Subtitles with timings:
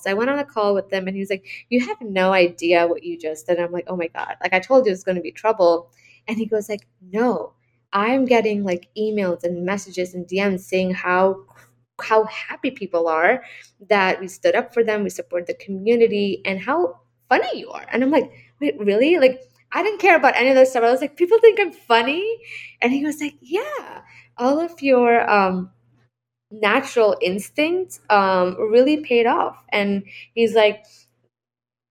[0.00, 2.86] So I went on a call with them and he's like, You have no idea
[2.86, 3.56] what you just did.
[3.56, 4.36] And I'm like, Oh my God.
[4.42, 5.90] Like I told you it's gonna be trouble.
[6.28, 7.54] And he goes, like, no,
[7.92, 11.44] I'm getting like emails and messages and DMs saying how
[12.00, 13.42] how happy people are
[13.88, 17.84] that we stood up for them, we support the community, and how funny you are.
[17.92, 18.30] And I'm like,
[18.60, 19.18] wait, really?
[19.18, 19.42] Like,
[19.72, 20.82] I didn't care about any of this stuff.
[20.82, 22.38] I was like, people think I'm funny.
[22.80, 24.02] And he was like, yeah,
[24.38, 25.70] all of your um,
[26.50, 29.64] natural instincts um, really paid off.
[29.70, 30.04] And
[30.34, 30.84] he's like,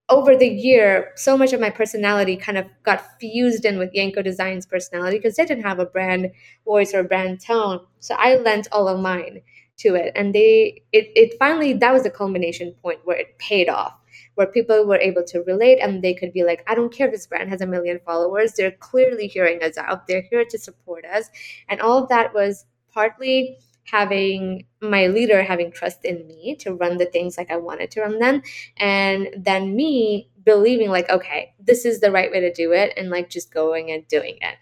[0.10, 4.24] over the year, so much of my personality kind of got fused in with Yanko
[4.24, 6.32] Design's personality because they didn't have a brand
[6.66, 7.82] voice or brand tone.
[8.00, 9.42] So I lent all of mine
[9.78, 10.12] to it.
[10.16, 13.94] And they it, it finally that was the culmination point where it paid off,
[14.34, 17.14] where people were able to relate and they could be like, I don't care if
[17.14, 18.54] this brand has a million followers.
[18.54, 20.08] They're clearly hearing us out.
[20.08, 21.30] They're here to support us.
[21.70, 23.60] And all of that was partly
[23.92, 28.02] having my leader having trust in me to run the things like I wanted to
[28.02, 28.42] run them.
[28.78, 33.10] And then me believing, like, okay, this is the right way to do it, and
[33.10, 34.56] like just going and doing it.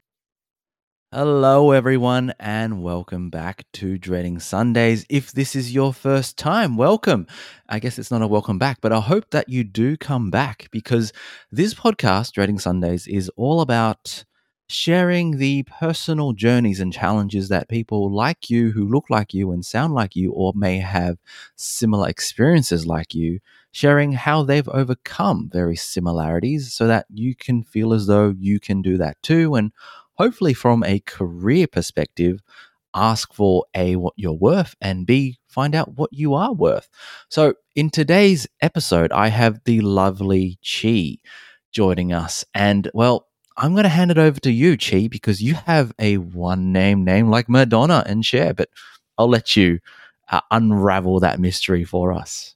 [1.14, 5.06] Hello, everyone, and welcome back to Dreading Sundays.
[5.09, 7.28] If this is your first time, welcome.
[7.69, 10.67] I guess it's not a welcome back, but I hope that you do come back
[10.69, 11.14] because
[11.50, 14.25] this podcast, Dreading Sundays, is all about
[14.70, 19.66] sharing the personal journeys and challenges that people like you, who look like you and
[19.66, 21.18] sound like you, or may have
[21.56, 23.40] similar experiences like you,
[23.72, 28.82] sharing how they've overcome very similarities so that you can feel as though you can
[28.82, 29.56] do that too.
[29.56, 29.72] And
[30.16, 32.42] hopefully, from a career perspective,
[32.94, 36.90] ask for A, what you're worth, and B, find out what you are worth.
[37.30, 41.18] So, in today's episode, I have the lovely Chi
[41.72, 42.44] joining us.
[42.54, 46.17] And well, I'm going to hand it over to you, Chi, because you have a
[46.17, 48.69] one name name like Madonna and Cher, but
[49.17, 49.80] I'll let you
[50.31, 52.55] uh, unravel that mystery for us.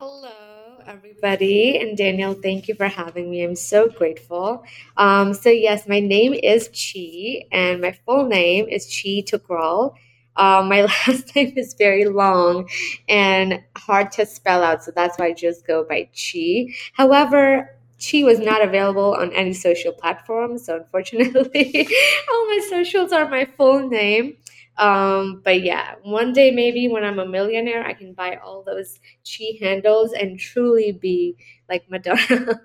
[0.00, 1.78] Hello, everybody.
[1.78, 3.44] And Daniel, thank you for having me.
[3.44, 4.64] I'm so grateful.
[4.96, 9.94] Um, so, yes, my name is Chi, and my full name is Chi Tukral.
[10.36, 12.68] Um, my last name is very long
[13.08, 16.74] and hard to spell out, so that's why I just go by Chi.
[16.94, 20.58] However, she was not available on any social platform.
[20.58, 21.86] So unfortunately,
[22.32, 24.36] all my socials are my full name.
[24.78, 28.98] Um, but yeah, one day maybe when I'm a millionaire, I can buy all those
[29.24, 31.36] chi handles and truly be
[31.68, 32.60] like Madonna.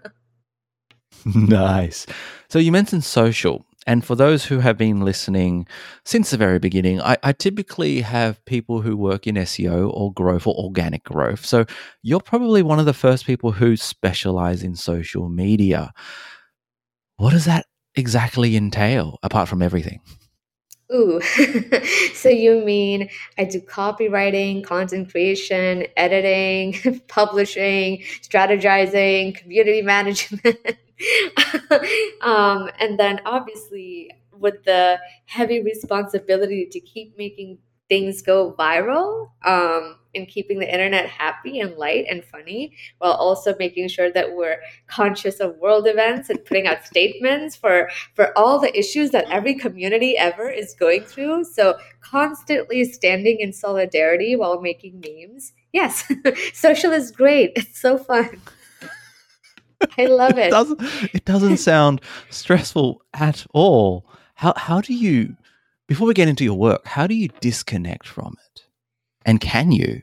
[1.25, 2.06] nice.
[2.47, 3.66] So you mentioned social.
[3.85, 5.68] And for those who have been listening
[6.03, 10.47] since the very beginning, I, I, typically have people who work in SEO or growth
[10.47, 11.46] or organic growth.
[11.46, 11.66] So
[12.01, 15.94] you're probably one of the first people who specialize in social media.
[17.18, 17.66] What does that
[17.96, 20.02] exactly entail apart from everything?
[20.94, 21.19] Ooh,
[22.13, 23.09] so you mean
[23.40, 30.57] I do copywriting, content creation, editing, publishing, strategizing, community management.
[32.22, 37.57] um, and then obviously, with the heavy responsibility to keep making
[37.88, 43.55] things go viral um, and keeping the internet happy and light and funny while also
[43.59, 44.57] making sure that we're
[44.88, 49.53] conscious of world events and putting out statements for for all the issues that every
[49.53, 51.44] community ever is going through.
[51.44, 55.53] So constantly standing in solidarity while making memes.
[55.72, 56.11] Yes
[56.53, 57.51] social is great.
[57.55, 58.41] It's so fun
[59.97, 60.47] I love it.
[60.47, 60.81] it doesn't
[61.13, 64.06] it doesn't sound stressful at all.
[64.36, 65.36] How how do you
[65.88, 68.66] before we get into your work, how do you disconnect from it?
[69.25, 70.02] And can you?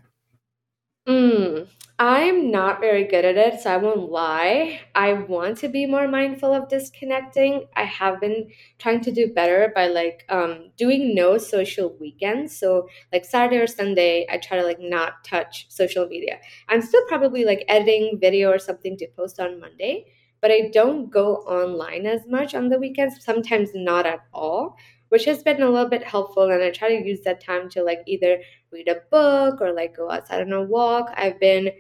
[1.09, 1.67] Mm,
[2.05, 4.81] I'm not very good at it, so I won't lie.
[4.93, 7.69] I want to be more mindful of disconnecting.
[7.77, 12.59] I have been trying to do better by like um, doing no social weekends.
[12.59, 16.41] So like Saturday or Sunday, I try to like not touch social media.
[16.69, 20.07] I'm still probably like editing video or something to post on Monday,
[20.41, 23.25] but I don't go online as much on the weekends.
[23.25, 24.77] Sometimes not at all
[25.09, 26.45] which has been a little bit helpful.
[26.51, 28.39] And I try to use that time to like either
[28.73, 31.13] read a book or like go outside on a walk.
[31.15, 31.71] I've been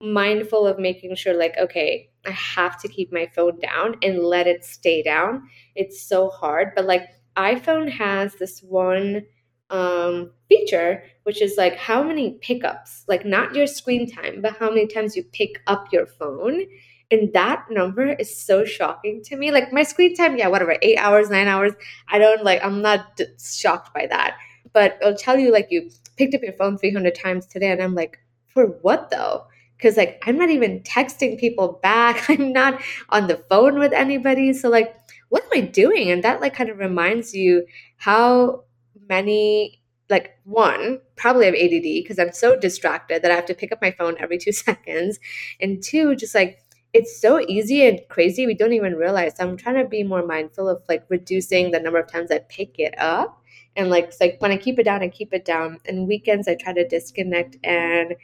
[0.00, 4.46] mindful of making sure like okay i have to keep my phone down and let
[4.46, 5.48] it stay down.
[5.74, 9.24] It's so hard but like iphone has this one
[9.70, 14.68] um, feature which is like how many pickups like not your screen time but how
[14.68, 16.64] many times you pick up your phone.
[17.10, 19.50] And that number is so shocking to me.
[19.50, 21.72] Like my screen time yeah whatever eight hours nine hours
[22.08, 24.36] i don't like i'm not shocked by that.
[24.72, 27.94] But it'll tell you like you picked up your phone 300 times today and i'm
[27.94, 28.18] like
[28.48, 32.80] for what though because like i'm not even texting people back i'm not
[33.10, 34.94] on the phone with anybody so like
[35.28, 37.66] what am i doing and that like kind of reminds you
[37.96, 38.62] how
[39.08, 39.80] many
[40.10, 43.80] like one, probably have ADD because I'm so distracted that I have to pick up
[43.80, 45.18] my phone every two seconds.
[45.60, 46.58] And two, just like
[46.92, 49.36] it's so easy and crazy we don't even realize.
[49.36, 52.38] So I'm trying to be more mindful of like reducing the number of times I
[52.38, 53.40] pick it up.
[53.76, 55.80] And like it's like when I keep it down, I keep it down.
[55.86, 58.14] And weekends I try to disconnect and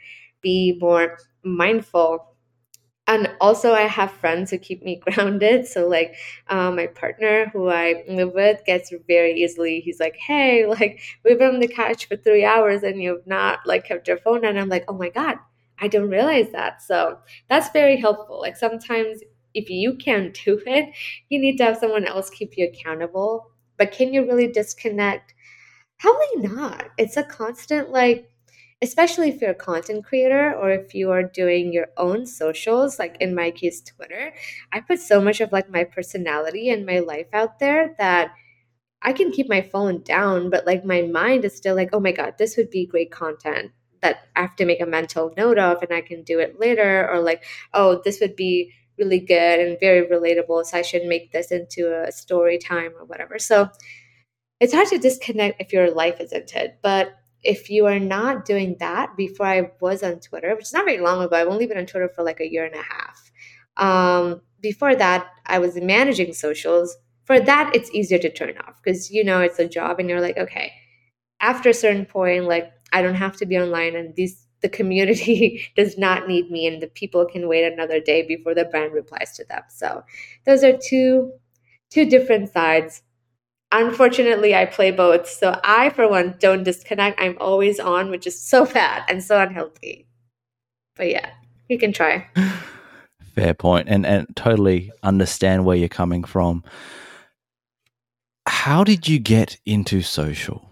[0.41, 2.27] be more mindful.
[3.07, 5.67] And also i have friends who keep me grounded.
[5.67, 6.15] So like
[6.47, 11.39] um, my partner who i live with gets very easily he's like hey like we've
[11.39, 14.45] been on the couch for three hours and you've not like kept your phone.
[14.45, 15.37] And i'm like oh my god
[15.79, 16.81] i don't realize that.
[16.81, 17.17] So
[17.49, 18.39] that's very helpful.
[18.39, 19.21] Like sometimes
[19.53, 20.93] if you can't do it
[21.29, 23.51] you need to have someone else keep you accountable.
[23.77, 25.33] But can you really disconnect?
[25.99, 26.89] Probably not.
[26.97, 28.30] It's a constant like
[28.81, 33.15] especially if you're a content creator or if you are doing your own socials like
[33.19, 34.33] in my case twitter
[34.71, 38.31] i put so much of like my personality and my life out there that
[39.01, 42.11] i can keep my phone down but like my mind is still like oh my
[42.11, 45.81] god this would be great content that i have to make a mental note of
[45.81, 47.43] and i can do it later or like
[47.73, 51.91] oh this would be really good and very relatable so i should make this into
[52.07, 53.39] a story time or whatever.
[53.39, 53.69] So
[54.59, 57.13] it's hard to disconnect if your life isn't it but
[57.43, 60.99] if you are not doing that before I was on Twitter, which is not very
[60.99, 63.31] long ago, I've only been on Twitter for like a year and a half.
[63.77, 66.95] Um, before that, I was managing socials.
[67.25, 70.21] For that, it's easier to turn off because you know it's a job and you're
[70.21, 70.73] like, okay,
[71.39, 75.63] after a certain point, like I don't have to be online and these the community
[75.75, 79.35] does not need me and the people can wait another day before the brand replies
[79.37, 79.63] to them.
[79.69, 80.03] So
[80.45, 81.33] those are two
[81.89, 83.01] two different sides
[83.71, 87.19] unfortunately i play both so i for one don't disconnect.
[87.21, 90.07] I'm always on which is so bad and so unhealthy.
[90.95, 91.31] But yeah
[91.71, 92.27] you can try.
[93.35, 96.63] Fair point and and totally understand where you're coming from.
[98.45, 100.69] How did you get into social?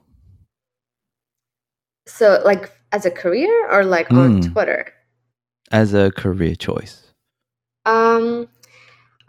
[2.06, 4.18] So like as a career or like mm.
[4.18, 4.92] on twitter?
[5.72, 7.14] As a career choice.
[7.86, 8.50] Um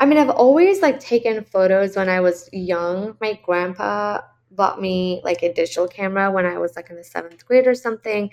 [0.00, 3.16] I mean, I've always like taken photos when I was young.
[3.20, 7.46] My grandpa bought me like a digital camera when I was like in the seventh
[7.46, 8.30] grade or something.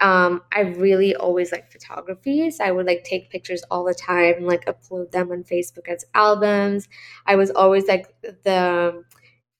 [0.00, 4.36] Um, I really always like photography, so I would like take pictures all the time
[4.36, 6.88] and like upload them on Facebook as albums.
[7.26, 8.14] I was always like
[8.44, 9.04] the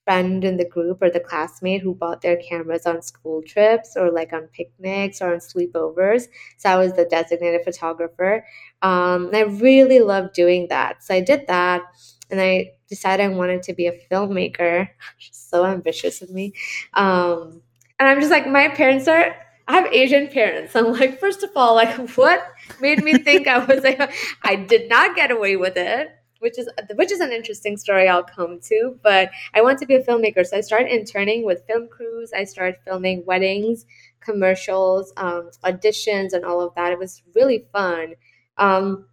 [0.05, 4.11] friend in the group or the classmate who bought their cameras on school trips or
[4.11, 6.27] like on picnics or on sleepovers.
[6.57, 8.45] So I was the designated photographer.
[8.81, 11.03] Um, and I really loved doing that.
[11.03, 11.81] So I did that
[12.29, 14.89] and I decided I wanted to be a filmmaker.
[15.31, 16.53] so ambitious of me.
[16.93, 17.61] Um,
[17.99, 19.35] and I'm just like, my parents are,
[19.67, 20.75] I have Asian parents.
[20.75, 22.45] I'm like, first of all, like, what
[22.79, 23.99] made me think I was like,
[24.43, 26.09] I did not get away with it
[26.45, 28.99] which is which is an interesting story I'll come to.
[29.01, 32.31] But I want to be a filmmaker, so I started interning with film crews.
[32.33, 33.87] I started filming weddings,
[34.21, 36.91] commercials, um, auditions, and all of that.
[36.91, 38.13] It was really fun.
[38.57, 39.07] Um,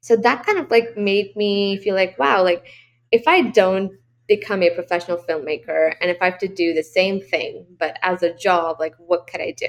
[0.00, 2.66] so that kind of like made me feel like, wow, like
[3.10, 3.92] if I don't
[4.26, 8.22] become a professional filmmaker and if I have to do the same thing but as
[8.22, 9.68] a job, like what could I do?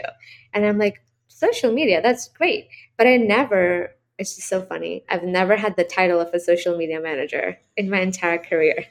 [0.54, 2.68] And I'm like, social media, that's great.
[2.98, 5.04] But I never it's just so funny.
[5.10, 8.86] I've never had the title of a social media manager in my entire career.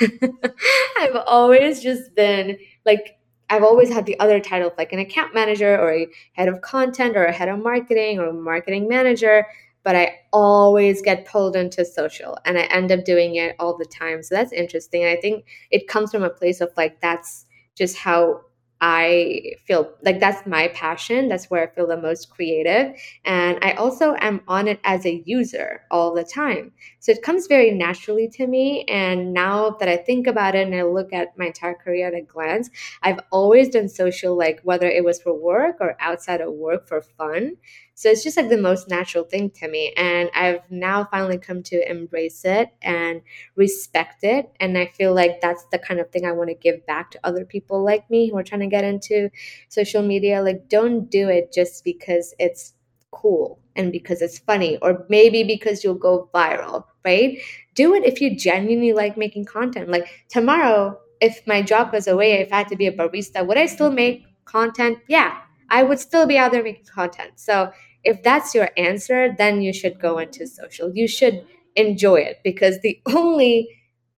[0.98, 3.18] I've always just been like,
[3.48, 6.60] I've always had the other title of like an account manager or a head of
[6.60, 9.46] content or a head of marketing or a marketing manager,
[9.82, 13.86] but I always get pulled into social and I end up doing it all the
[13.86, 14.22] time.
[14.22, 15.04] So that's interesting.
[15.04, 18.42] I think it comes from a place of like, that's just how
[18.82, 21.28] I feel like that's my passion.
[21.28, 22.94] That's where I feel the most creative.
[23.26, 26.72] And I also am on it as a user all the time.
[26.98, 28.84] So it comes very naturally to me.
[28.84, 32.14] And now that I think about it and I look at my entire career at
[32.14, 32.70] a glance,
[33.02, 37.02] I've always done social, like whether it was for work or outside of work for
[37.02, 37.56] fun.
[38.00, 39.92] So it's just like the most natural thing to me.
[39.94, 43.20] And I've now finally come to embrace it and
[43.56, 44.50] respect it.
[44.58, 47.20] And I feel like that's the kind of thing I want to give back to
[47.24, 49.28] other people like me who are trying to get into
[49.68, 50.42] social media.
[50.42, 52.72] Like, don't do it just because it's
[53.10, 57.38] cool and because it's funny, or maybe because you'll go viral, right?
[57.74, 59.90] Do it if you genuinely like making content.
[59.90, 63.58] Like, tomorrow, if my job was away, if I had to be a barista, would
[63.58, 65.00] I still make content?
[65.06, 65.36] Yeah,
[65.68, 67.32] I would still be out there making content.
[67.36, 67.70] So
[68.04, 70.90] if that's your answer, then you should go into social.
[70.94, 71.44] You should
[71.76, 73.68] enjoy it because the only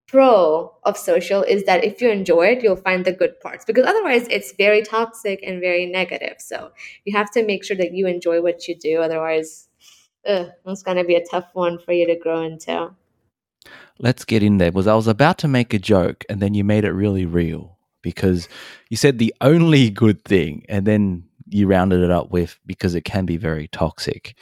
[0.07, 3.87] pro of social is that if you enjoy it, you'll find the good parts because
[3.87, 6.37] otherwise it's very toxic and very negative.
[6.39, 6.71] So
[7.05, 9.01] you have to make sure that you enjoy what you do.
[9.01, 9.69] Otherwise,
[10.27, 12.91] ugh, it's going to be a tough one for you to grow into.
[13.99, 16.65] Let's get in there because I was about to make a joke and then you
[16.65, 17.79] made it really real.
[18.03, 18.49] because
[18.91, 23.05] you said the only good thing and then you rounded it up with because it
[23.05, 24.37] can be very toxic.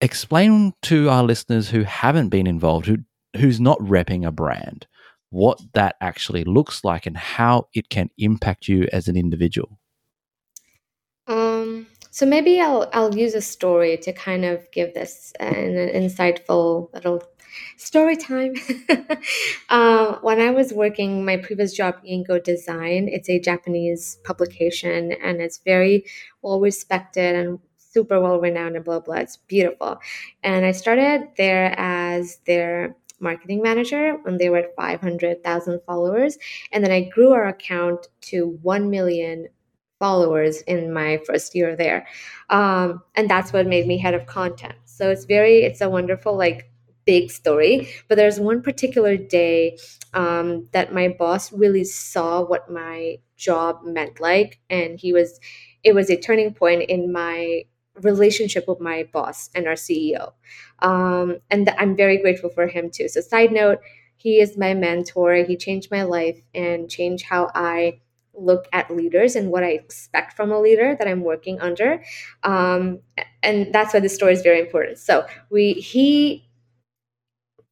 [0.00, 2.98] Explain to our listeners who haven't been involved, who
[3.36, 4.86] who's not repping a brand,
[5.30, 9.78] what that actually looks like and how it can impact you as an individual.
[12.14, 16.88] So maybe I'll I'll use a story to kind of give this an, an insightful
[16.94, 17.20] little
[17.76, 18.54] story time.
[19.68, 25.40] uh, when I was working my previous job, Yanko Design, it's a Japanese publication and
[25.40, 26.04] it's very
[26.40, 29.16] well respected and super well renowned and blah blah.
[29.16, 29.98] It's beautiful,
[30.44, 36.38] and I started there as their marketing manager when they were at 500,000 followers.
[36.70, 39.48] And then I grew our account to 1 million
[40.04, 42.06] followers in my first year there.
[42.50, 44.74] Um, and that's what made me head of content.
[44.84, 46.70] So it's very, it's a wonderful, like,
[47.06, 47.88] big story.
[48.08, 49.78] But there's one particular day
[50.12, 54.60] um, that my boss really saw what my job meant like.
[54.68, 55.40] And he was,
[55.82, 57.64] it was a turning point in my
[58.02, 60.32] relationship with my boss and our CEO.
[60.80, 63.08] Um, and th- I'm very grateful for him too.
[63.08, 63.78] So, side note,
[64.16, 65.34] he is my mentor.
[65.36, 68.00] He changed my life and changed how I
[68.36, 72.02] look at leaders and what I expect from a leader that I'm working under.
[72.42, 73.00] Um,
[73.42, 74.98] and that's why this story is very important.
[74.98, 76.48] So, we he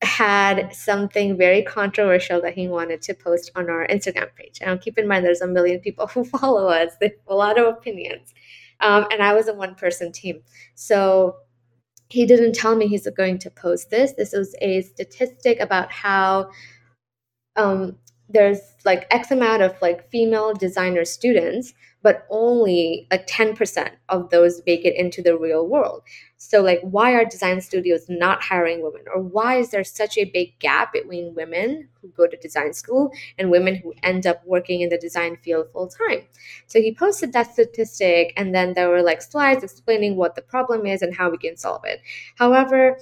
[0.02, 4.58] had something very controversial that he wanted to post on our Instagram page.
[4.60, 6.94] And keep in mind, there's a million people who follow us.
[7.00, 8.34] They have a lot of opinions.
[8.80, 10.42] Um, and I was a one person team.
[10.74, 11.36] So
[12.08, 14.12] he didn't tell me he's going to post this.
[14.12, 16.50] This was a statistic about how
[17.56, 17.96] um,
[18.28, 24.62] there's like X amount of like female designer students, but only like 10% of those
[24.66, 26.02] make it into the real world.
[26.36, 29.02] So, like, why are design studios not hiring women?
[29.14, 33.12] Or why is there such a big gap between women who go to design school
[33.38, 36.22] and women who end up working in the design field full time?
[36.66, 40.84] So, he posted that statistic, and then there were like slides explaining what the problem
[40.84, 42.00] is and how we can solve it.
[42.36, 42.98] However,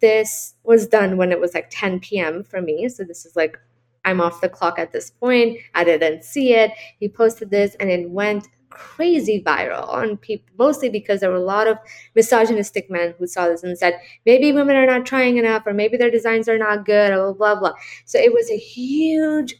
[0.00, 2.42] this was done when it was like 10 p.m.
[2.42, 2.88] for me.
[2.88, 3.58] So, this is like
[4.04, 5.58] I'm off the clock at this point.
[5.74, 6.72] I didn't see it.
[6.98, 11.40] He posted this and it went crazy viral on people, mostly because there were a
[11.40, 11.78] lot of
[12.14, 15.96] misogynistic men who saw this and said, maybe women are not trying enough, or maybe
[15.96, 17.72] their designs are not good, blah, blah, blah.
[18.04, 19.54] So it was a huge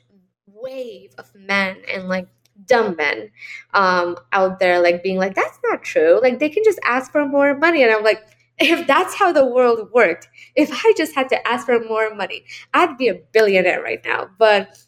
[0.46, 2.28] wave of men and like
[2.66, 3.30] dumb men
[3.74, 6.20] um, out there, like being like, that's not true.
[6.22, 7.82] Like they can just ask for more money.
[7.82, 8.22] And I'm like,
[8.58, 12.44] if that's how the world worked, if I just had to ask for more money,
[12.74, 14.28] I'd be a billionaire right now.
[14.38, 14.78] But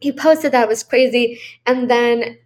[0.00, 1.40] he posted that was crazy.
[1.66, 2.38] And then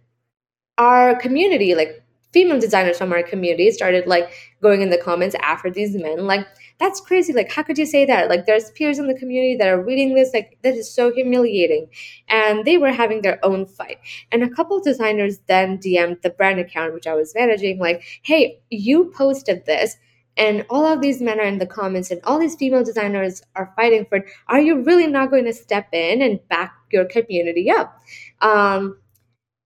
[0.77, 2.03] our community, like
[2.33, 4.29] female designers from our community, started like
[4.61, 6.45] going in the comments after these men, like,
[6.77, 7.31] that's crazy.
[7.31, 8.27] Like, how could you say that?
[8.27, 10.33] Like, there's peers in the community that are reading this.
[10.33, 11.87] Like, that is so humiliating.
[12.27, 13.99] And they were having their own fight.
[14.29, 18.61] And a couple designers then DM'd the brand account, which I was managing, like, hey,
[18.69, 19.95] you posted this
[20.37, 23.71] and all of these men are in the comments and all these female designers are
[23.75, 27.69] fighting for it are you really not going to step in and back your community
[27.71, 28.01] up?
[28.41, 28.97] Um,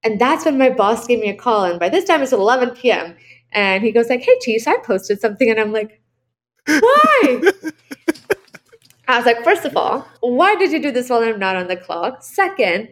[0.04, 2.72] and that's when my boss gave me a call and by this time it's 11
[2.72, 3.16] p.m
[3.52, 6.02] and he goes like hey chief i posted something and i'm like
[6.68, 7.42] why?
[9.08, 11.68] I was like first of all why did you do this while i'm not on
[11.68, 12.24] the clock?
[12.24, 12.90] Second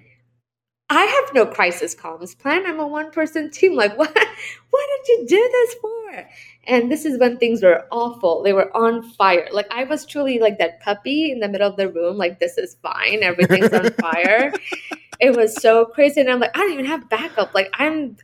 [0.89, 2.65] I have no crisis comms plan.
[2.65, 3.75] I'm a one person team.
[3.75, 4.15] Like, what?
[4.69, 6.29] What did you do this for?
[6.67, 8.43] And this is when things were awful.
[8.43, 9.47] They were on fire.
[9.51, 12.17] Like, I was truly like that puppy in the middle of the room.
[12.17, 13.23] Like, this is fine.
[13.23, 14.53] Everything's on fire.
[15.19, 16.21] It was so crazy.
[16.21, 17.55] And I'm like, I don't even have backup.
[17.55, 18.17] Like, I'm,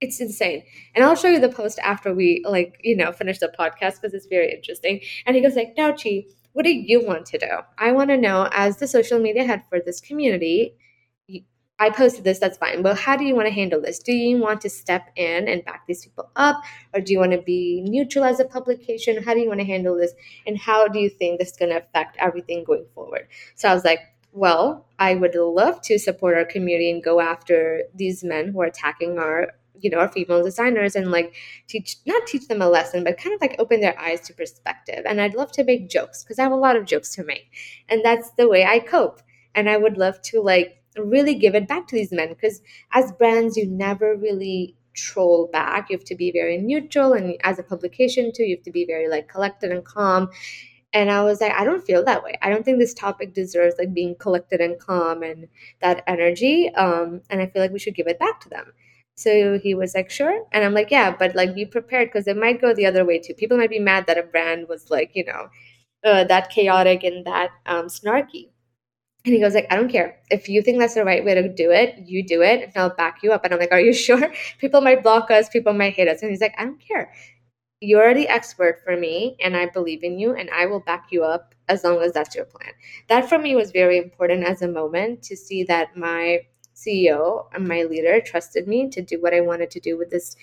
[0.00, 0.64] it's insane.
[0.96, 4.14] And I'll show you the post after we, like, you know, finish the podcast because
[4.14, 5.00] it's very interesting.
[5.26, 7.50] And he goes, like, now, Chi, what do you want to do?
[7.78, 10.76] I want to know, as the social media head for this community,
[11.78, 12.82] I posted this, that's fine.
[12.82, 13.98] But how do you want to handle this?
[13.98, 16.62] Do you want to step in and back these people up?
[16.94, 19.22] Or do you want to be neutral as a publication?
[19.22, 20.12] How do you want to handle this?
[20.46, 23.26] And how do you think this is going to affect everything going forward?
[23.56, 24.00] So I was like,
[24.32, 28.66] well, I would love to support our community and go after these men who are
[28.66, 31.34] attacking our you know our female designers and like
[31.66, 35.02] teach not teach them a lesson but kind of like open their eyes to perspective
[35.04, 37.50] and i'd love to make jokes because i have a lot of jokes to make
[37.88, 39.20] and that's the way i cope
[39.52, 43.12] and i would love to like really give it back to these men because as
[43.12, 45.90] brands you never really troll back.
[45.90, 48.84] You have to be very neutral and as a publication too you have to be
[48.86, 50.28] very like collected and calm.
[50.92, 52.38] And i was like i don't feel that way.
[52.42, 55.48] I don't think this topic deserves like being collected and calm and
[55.80, 58.72] that energy um and i feel like we should give it back to them.
[59.16, 60.44] So he was like sure.
[60.52, 63.18] And i'm like yeah but like be prepared because it might go the other way
[63.18, 63.34] too.
[63.34, 65.48] People might be mad that a brand was like you know
[66.04, 68.50] uh, that chaotic and that um, snarky
[69.24, 70.18] And he goes like, I don't care.
[70.30, 72.94] If you think that's the right way to do it, you do it, and I'll
[72.94, 73.44] back you up.
[73.44, 74.32] And I'm like, Are you sure?
[74.58, 76.22] People might block us, people might hate us.
[76.22, 77.12] And he's like, I don't care.
[77.80, 81.24] You're the expert for me, and I believe in you, and I will back you
[81.24, 82.72] up as long as that's your plan.
[83.08, 86.40] That for me was very important as a moment to see that my
[86.74, 90.36] CEO and my leader trusted me to do what I wanted to do with this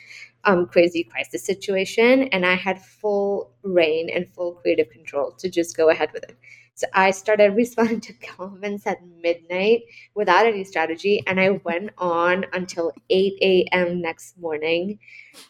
[0.44, 5.78] um, crazy crisis situation, and I had full reign and full creative control to just
[5.78, 6.38] go ahead with it.
[6.76, 9.82] So I started responding to comments at midnight
[10.16, 14.02] without any strategy, and I went on until 8 a.m.
[14.02, 15.00] next morning,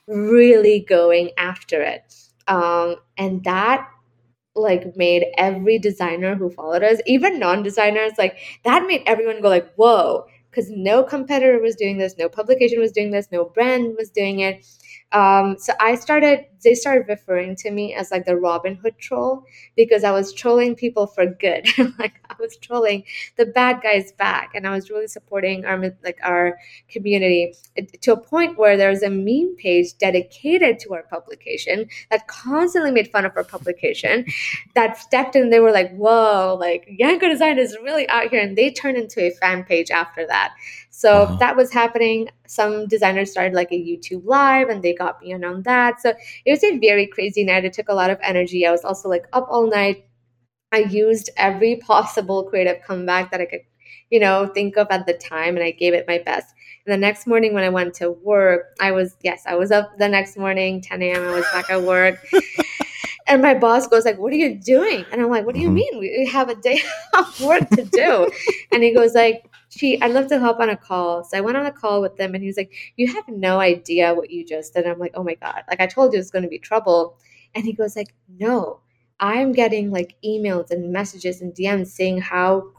[0.07, 2.13] really going after it.
[2.47, 3.87] Um, and that
[4.55, 9.73] like made every designer who followed us, even non-designers, like that made everyone go like,
[9.75, 14.09] "Whoa!" Because no competitor was doing this, no publication was doing this, no brand was
[14.09, 14.65] doing it.
[15.13, 19.45] Um, so I started, they started referring to me as like the Robin Hood troll
[19.75, 21.67] because I was trolling people for good.
[21.99, 23.03] like I was trolling
[23.37, 26.57] the bad guys back, and I was really supporting our like our
[26.89, 27.53] community
[28.01, 32.91] to a point where there was a meme page dedicated to our publication that constantly
[32.91, 34.25] made fun of our publication.
[34.75, 38.57] That stepped in, they were like, "Whoa!" Like Yanko Design is really out here, and
[38.57, 40.53] they turned into a fan page after that.
[40.91, 41.37] So uh-huh.
[41.37, 42.29] that was happening.
[42.47, 46.01] Some designers started like a YouTube live and they got me in on that.
[46.01, 46.13] So
[46.45, 47.65] it was a very crazy night.
[47.65, 48.65] It took a lot of energy.
[48.65, 50.05] I was also like up all night.
[50.71, 53.61] I used every possible creative comeback that I could,
[54.09, 56.53] you know, think of at the time and I gave it my best.
[56.85, 59.97] And the next morning when I went to work, I was, yes, I was up
[59.97, 61.23] the next morning, 10 a.m.
[61.23, 62.25] I was back at work.
[63.27, 65.67] and my boss goes like, "What are you doing?" And I'm like, "What do you
[65.67, 65.75] mm-hmm.
[65.75, 65.99] mean?
[65.99, 66.81] We have a day
[67.17, 68.29] of work to do."
[68.71, 71.23] and he goes like, she I'd love to help on a call.
[71.23, 73.59] So I went on a call with them and he was like, You have no
[73.59, 74.83] idea what you just did.
[74.83, 75.63] And I'm like, Oh my God.
[75.69, 77.17] Like I told you it's gonna be trouble.
[77.55, 78.79] And he goes, like, no,
[79.19, 82.71] I'm getting like emails and messages and DMs saying how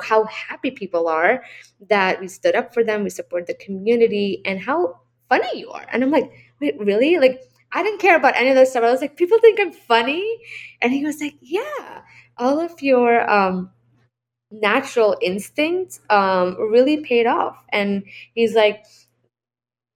[0.00, 1.44] how happy people are
[1.88, 5.86] that we stood up for them, we support the community, and how funny you are.
[5.92, 7.18] And I'm like, wait, really?
[7.18, 8.84] Like I didn't care about any of this stuff.
[8.84, 10.38] I was like, people think I'm funny.
[10.80, 12.02] And he was like, Yeah,
[12.38, 13.70] all of your um
[14.60, 17.56] natural instinct um, really paid off.
[17.70, 18.84] And he's like,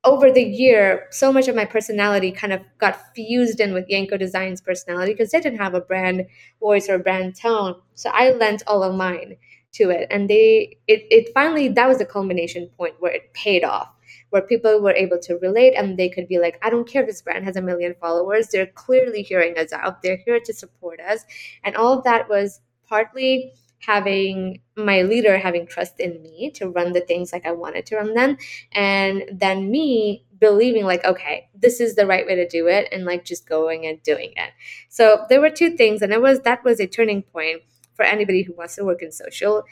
[0.04, 4.16] over the year, so much of my personality kind of got fused in with Yanko
[4.16, 6.26] Design's personality because they didn't have a brand
[6.60, 7.74] voice or brand tone.
[7.94, 9.36] So I lent all of mine
[9.72, 10.06] to it.
[10.10, 13.88] And they it, it finally that was the culmination point where it paid off,
[14.30, 17.08] where people were able to relate and they could be like, I don't care if
[17.08, 18.48] this brand has a million followers.
[18.48, 20.02] They're clearly hearing us out.
[20.02, 21.24] They're here to support us.
[21.64, 26.92] And all of that was partly having my leader having trust in me to run
[26.92, 28.36] the things like I wanted to run them.
[28.72, 33.04] And then me believing like, okay, this is the right way to do it and
[33.04, 34.50] like just going and doing it.
[34.88, 37.62] So there were two things and it was that was a turning point
[37.94, 39.64] for anybody who wants to work in social.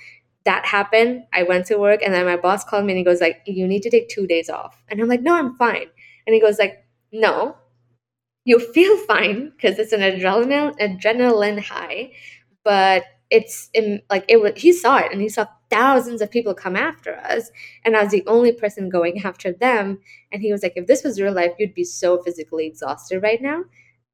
[0.45, 1.25] That happened.
[1.33, 3.67] I went to work and then my boss called me and he goes like, you
[3.67, 4.83] need to take two days off.
[4.89, 5.87] And I'm like, no, I'm fine.
[6.27, 7.57] And he goes like, no,
[8.45, 12.13] you feel fine because it's an adrenaline adrenaline high,
[12.65, 16.55] but it's in, like it was he saw it and he saw thousands of people
[16.55, 17.51] come after us
[17.85, 19.99] and i was the only person going after them
[20.31, 23.43] and he was like if this was real life you'd be so physically exhausted right
[23.43, 23.65] now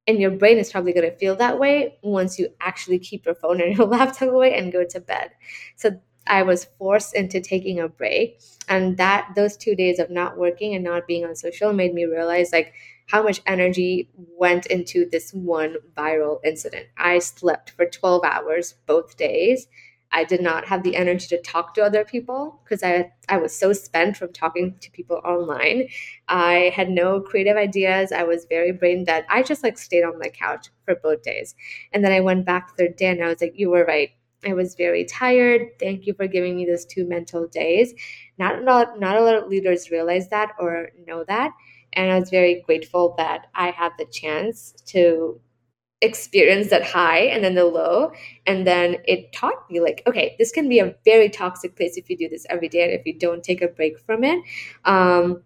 [0.06, 3.34] and your brain is probably going to feel that way once you actually keep your
[3.34, 5.30] phone and your laptop away and go to bed.
[5.76, 5.90] So
[6.28, 10.72] i was forced into taking a break and that those two days of not working
[10.72, 12.72] and not being on social made me realize like
[13.12, 16.86] how much energy went into this one viral incident.
[16.96, 19.66] I slept for 12 hours both days.
[20.14, 23.56] I did not have the energy to talk to other people because I I was
[23.58, 25.88] so spent from talking to people online.
[26.28, 28.12] I had no creative ideas.
[28.12, 29.24] I was very brain dead.
[29.30, 31.54] I just like stayed on my couch for both days.
[31.92, 34.10] And then I went back third day and I was like, you were right.
[34.44, 35.68] I was very tired.
[35.78, 37.94] Thank you for giving me those two mental days.
[38.38, 41.52] Not a lot, not a lot of leaders realize that or know that.
[41.94, 45.40] And I was very grateful that I had the chance to
[46.00, 48.12] experience that high and then the low.
[48.46, 52.10] And then it taught me, like, okay, this can be a very toxic place if
[52.10, 54.42] you do this every day and if you don't take a break from it.
[54.84, 55.42] Um,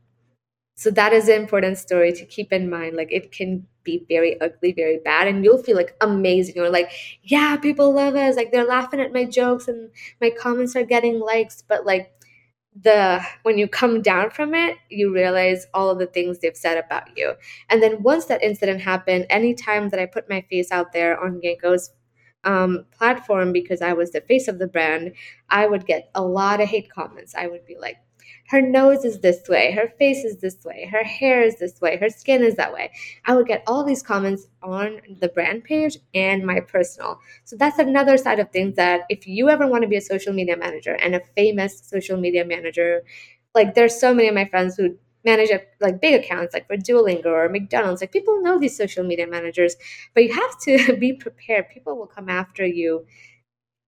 [0.76, 2.96] so that is an important story to keep in mind.
[2.96, 6.54] Like, it can be very ugly, very bad, and you'll feel like amazing.
[6.56, 6.90] You're like,
[7.22, 8.37] yeah, people love us.
[8.37, 11.62] Like, they're laughing at my jokes and my comments are getting likes.
[11.66, 12.12] But, like,
[12.82, 16.76] the when you come down from it you realize all of the things they've said
[16.76, 17.34] about you.
[17.70, 21.40] And then once that incident happened anytime that i put my face out there on
[21.42, 21.90] Yanko's
[22.44, 25.12] um, platform because i was the face of the brand
[25.50, 27.34] i would get a lot of hate comments.
[27.36, 27.96] I would be like
[28.48, 31.96] her nose is this way, her face is this way, her hair is this way,
[31.96, 32.90] her skin is that way.
[33.24, 37.18] I would get all these comments on the brand page and my personal.
[37.44, 40.32] So that's another side of things that if you ever want to be a social
[40.32, 43.02] media manager and a famous social media manager,
[43.54, 46.76] like there's so many of my friends who manage a, like big accounts like for
[46.76, 48.00] Duolingo or McDonald's.
[48.00, 49.76] Like people know these social media managers,
[50.14, 51.68] but you have to be prepared.
[51.68, 53.06] People will come after you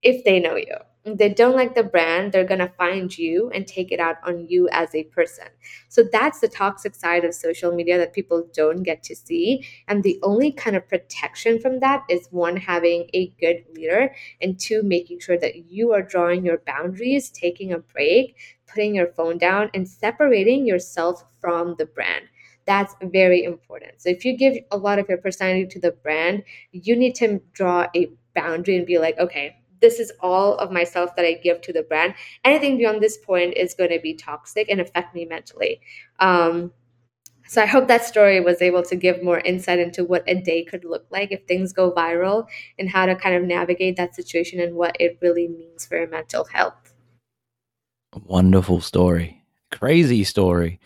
[0.03, 3.67] if they know you they don't like the brand, they're going to find you and
[3.67, 5.47] take it out on you as a person.
[5.89, 9.67] So that's the toxic side of social media that people don't get to see.
[9.87, 14.59] And the only kind of protection from that is one, having a good leader, and
[14.59, 19.39] two, making sure that you are drawing your boundaries, taking a break, putting your phone
[19.39, 22.25] down, and separating yourself from the brand
[22.67, 23.93] that's very important.
[23.97, 27.41] So if you give a lot of your personality to the brand, you need to
[27.55, 31.61] draw a boundary and be like, okay, this is all of myself that I give
[31.63, 32.15] to the brand.
[32.45, 35.81] Anything beyond this point is going to be toxic and affect me mentally.
[36.19, 36.73] Um,
[37.49, 40.65] so I hope that story was able to give more insight into what a day
[40.65, 42.47] could look like if things go viral
[42.79, 46.09] and how to kind of navigate that situation and what it really means for your
[46.09, 46.95] mental health.
[48.15, 49.45] Wonderful story.
[49.71, 50.79] Crazy story.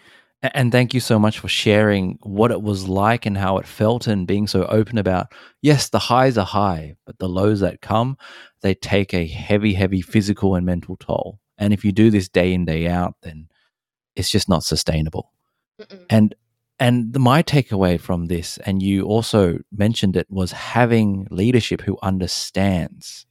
[0.42, 4.08] And thank you so much for sharing what it was like and how it felt
[4.08, 8.16] and being so open about yes, the highs are high, but the lows that come,
[8.60, 11.38] they take a heavy, heavy physical and mental toll.
[11.58, 13.48] And if you do this day in, day out, then
[14.16, 15.32] it's just not sustainable.
[15.80, 16.06] Mm-mm.
[16.10, 16.34] And
[16.80, 23.26] and my takeaway from this, and you also mentioned it, was having leadership who understands.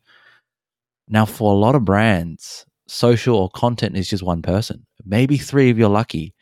[1.09, 4.85] Now, for a lot of brands, social or content is just one person.
[5.03, 6.33] Maybe three if you're lucky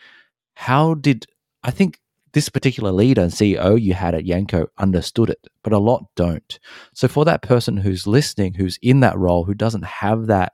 [0.60, 1.26] how did
[1.64, 2.02] I think
[2.34, 6.60] this particular leader and CEO you had at Yanko understood it, but a lot don't.
[6.94, 10.52] So for that person who's listening, who's in that role, who doesn't have that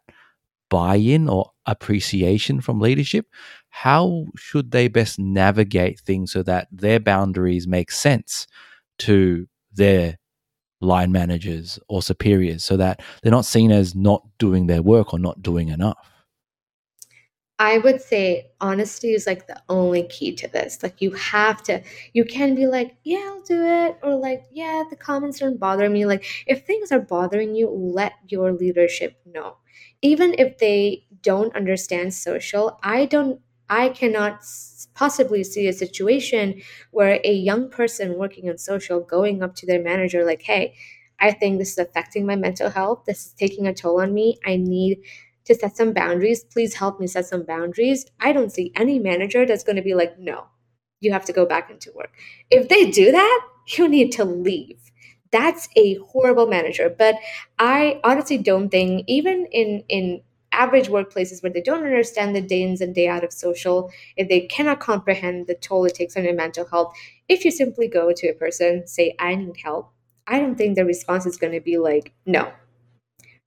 [0.70, 3.26] buy-in or appreciation from leadership,
[3.70, 8.46] how should they best navigate things so that their boundaries make sense
[9.00, 10.20] to their
[10.82, 15.20] line managers or superiors so that they're not seen as not doing their work or
[15.20, 16.12] not doing enough?
[17.58, 20.84] I would say honesty is like the only key to this.
[20.84, 24.84] Like you have to, you can be like, yeah, I'll do it, or like, yeah,
[24.90, 26.06] the comments don't bother me.
[26.06, 29.56] Like if things are bothering you, let your leadership know.
[30.02, 33.40] Even if they don't understand social, I don't,
[33.70, 34.44] I cannot
[34.94, 39.82] possibly see a situation where a young person working on social going up to their
[39.82, 40.76] manager like, hey,
[41.20, 43.04] I think this is affecting my mental health.
[43.08, 44.38] This is taking a toll on me.
[44.46, 45.00] I need
[45.46, 46.44] to set some boundaries.
[46.44, 48.06] Please help me set some boundaries.
[48.20, 50.46] I don't see any manager that's going to be like, no,
[51.00, 52.12] you have to go back into work.
[52.50, 54.80] If they do that, you need to leave.
[55.32, 56.90] That's a horrible manager.
[56.90, 57.16] But
[57.60, 62.64] I honestly don't think, even in, in average workplaces where they don't understand the day
[62.64, 66.34] and day out of social, if they cannot comprehend the toll it takes on your
[66.34, 66.96] mental health,
[67.28, 69.92] if you simply go to a person, say, I need help,
[70.28, 72.52] I don't think the response is going to be like, no,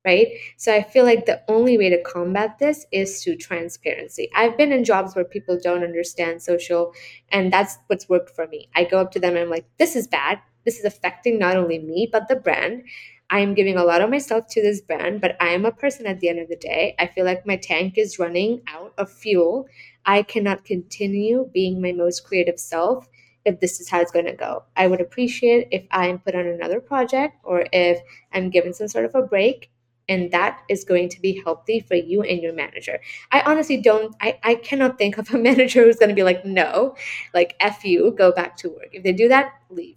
[0.08, 0.28] right?
[0.56, 4.30] So I feel like the only way to combat this is through transparency.
[4.34, 6.92] I've been in jobs where people don't understand social,
[7.30, 8.68] and that's what's worked for me.
[8.74, 10.40] I go up to them and I'm like, this is bad.
[10.64, 12.84] This is affecting not only me, but the brand.
[13.30, 16.06] I am giving a lot of myself to this brand, but I am a person
[16.06, 16.94] at the end of the day.
[16.98, 19.68] I feel like my tank is running out of fuel.
[20.06, 23.06] I cannot continue being my most creative self
[23.44, 24.64] if this is how it's going to go.
[24.76, 28.00] I would appreciate if I'm put on another project or if
[28.32, 29.70] I'm given some sort of a break
[30.08, 33.00] and that is going to be healthy for you and your manager.
[33.30, 36.44] I honestly don't i, I cannot think of a manager who's going to be like
[36.44, 36.96] no.
[37.34, 38.88] Like f you go back to work.
[38.92, 39.96] If they do that leave.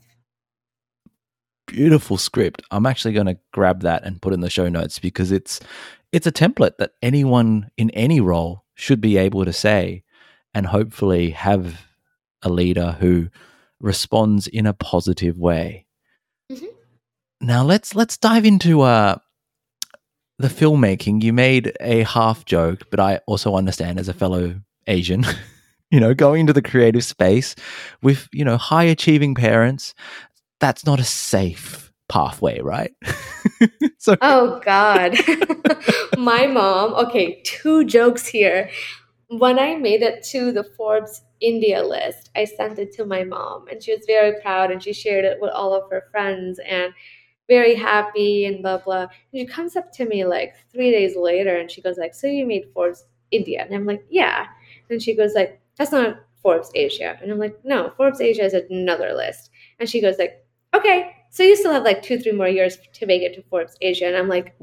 [1.67, 2.61] Beautiful script.
[2.71, 5.59] I'm actually going to grab that and put in the show notes because it's
[6.11, 10.03] it's a template that anyone in any role should be able to say
[10.53, 11.85] and hopefully have
[12.41, 13.29] a leader who
[13.79, 15.85] responds in a positive way.
[16.51, 16.65] Mm-hmm.
[17.39, 19.15] now let's let's dive into uh
[20.41, 25.25] the filmmaking, you made a half joke, but I also understand as a fellow Asian,
[25.91, 27.55] you know, going into the creative space
[28.01, 29.93] with, you know, high achieving parents,
[30.59, 32.91] that's not a safe pathway, right?
[33.97, 35.17] so Oh god.
[36.17, 38.69] My mom, okay, two jokes here.
[39.29, 43.67] When I made it to the Forbes India list, I sent it to my mom
[43.69, 46.93] and she was very proud and she shared it with all of her friends and
[47.55, 49.01] very happy and blah blah.
[49.01, 52.27] And she comes up to me like three days later and she goes like, "So
[52.27, 54.47] you made Forbes India?" And I'm like, "Yeah."
[54.89, 58.53] And she goes like, "That's not Forbes Asia." And I'm like, "No, Forbes Asia is
[58.53, 60.33] another list." And she goes like,
[60.73, 63.75] "Okay, so you still have like two, three more years to make it to Forbes
[63.81, 64.55] Asia." And I'm like,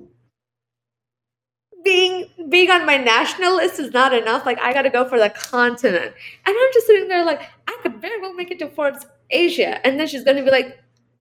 [1.85, 4.45] being being on my national list is not enough.
[4.47, 6.13] Like I got to go for the continent,
[6.47, 9.85] and I'm just sitting there like I could very well make it to Forbes Asia,
[9.87, 10.79] and then she's to be like,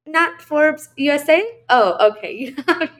[0.08, 1.44] not Forbes USA.
[1.70, 2.34] Oh, okay.
[2.58, 2.92] You have,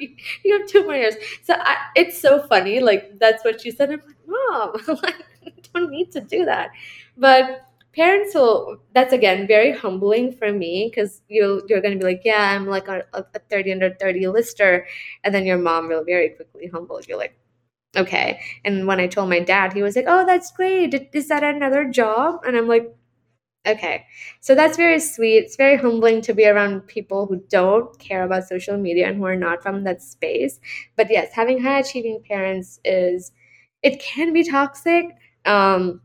[0.44, 1.16] you have two more years.
[1.44, 2.80] So I, it's so funny.
[2.80, 3.92] Like that's what she said.
[3.92, 5.26] I'm like, mom, like,
[5.74, 6.70] don't need to do that.
[7.18, 7.62] But
[7.94, 8.78] parents will.
[8.94, 12.68] That's again very humbling for me because you you're going to be like, yeah, I'm
[12.68, 14.88] like a, a thirty under thirty lister,
[15.24, 17.18] and then your mom will very quickly humble you.
[17.18, 17.38] Like,
[17.96, 18.42] okay.
[18.66, 21.10] And when I told my dad, he was like, oh, that's great.
[21.14, 22.42] Is that another job?
[22.46, 22.94] And I'm like,
[23.68, 24.06] Okay.
[24.40, 25.40] So that's very sweet.
[25.44, 29.26] It's very humbling to be around people who don't care about social media and who
[29.26, 30.60] are not from that space.
[30.96, 33.32] But yes, having high achieving parents is
[33.84, 35.06] it can be toxic.
[35.46, 36.02] Um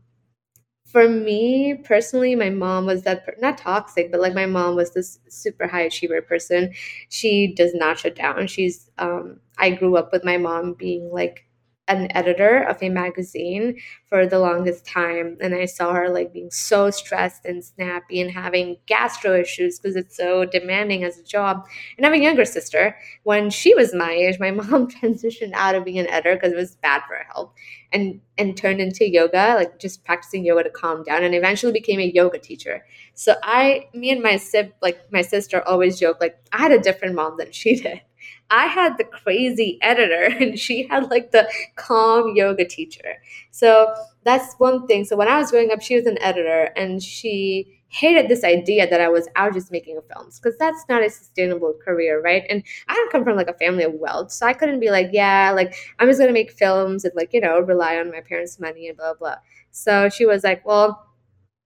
[0.85, 4.93] for me personally, my mom was that per- not toxic, but like my mom was
[4.93, 6.73] this super high achiever person.
[7.09, 8.47] She does not shut down.
[8.47, 11.45] She's um I grew up with my mom being like
[11.89, 16.49] an editor of a magazine for the longest time and i saw her like being
[16.49, 21.65] so stressed and snappy and having gastro issues because it's so demanding as a job
[21.97, 22.95] and i have a younger sister.
[23.23, 26.57] When she was my age my mom transitioned out of being an editor because it
[26.57, 27.51] was bad for her health
[27.91, 31.99] and and turned into yoga like just practicing yoga to calm down and eventually became
[31.99, 32.85] a yoga teacher.
[33.13, 36.79] So i me and my sib like my sister always joke like i had a
[36.79, 38.01] different mom than she did
[38.49, 43.21] I had the crazy editor and she had like the calm yoga teacher.
[43.51, 45.05] So that's one thing.
[45.05, 48.89] So when I was growing up, she was an editor and she hated this idea
[48.89, 52.43] that I was out just making films because that's not a sustainable career, right?
[52.49, 55.09] And I don't come from like a family of wealth, so I couldn't be like,
[55.11, 58.59] yeah, like I'm just gonna make films and like you know rely on my parents'
[58.59, 59.35] money and blah blah.
[59.71, 61.05] So she was like, well,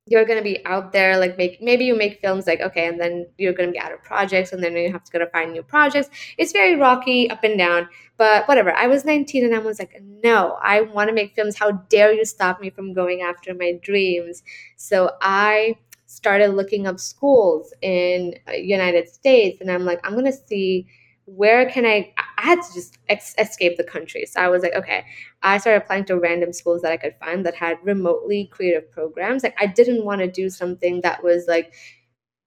[0.08, 3.00] you're going to be out there like make maybe you make films like okay and
[3.00, 5.28] then you're going to be out of projects and then you have to go to
[5.28, 6.10] find new projects.
[6.38, 8.74] It's very rocky up and down but whatever.
[8.74, 11.58] I was 19 and i was like no i want to make films.
[11.58, 14.43] How dare you stop me from going after my dreams?
[14.76, 20.26] So i started looking up schools in uh, united states and i'm like i'm going
[20.26, 20.88] to see
[21.27, 22.13] where can I?
[22.37, 24.25] I had to just ex- escape the country.
[24.25, 25.05] So I was like, okay.
[25.43, 29.43] I started applying to random schools that I could find that had remotely creative programs.
[29.43, 31.73] Like I didn't want to do something that was like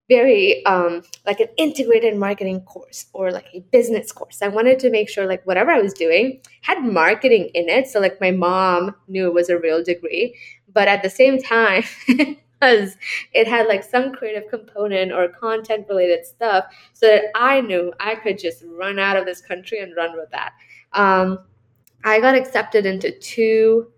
[0.08, 4.42] very um, like an integrated marketing course or like a business course.
[4.42, 7.86] I wanted to make sure like whatever I was doing had marketing in it.
[7.88, 10.36] So like my mom knew it was a real degree,
[10.72, 11.84] but at the same time.
[12.60, 12.96] because
[13.32, 18.14] it had like some creative component or content related stuff so that I knew I
[18.16, 20.52] could just run out of this country and run with that.
[20.92, 21.40] Um,
[22.04, 23.88] I got accepted into two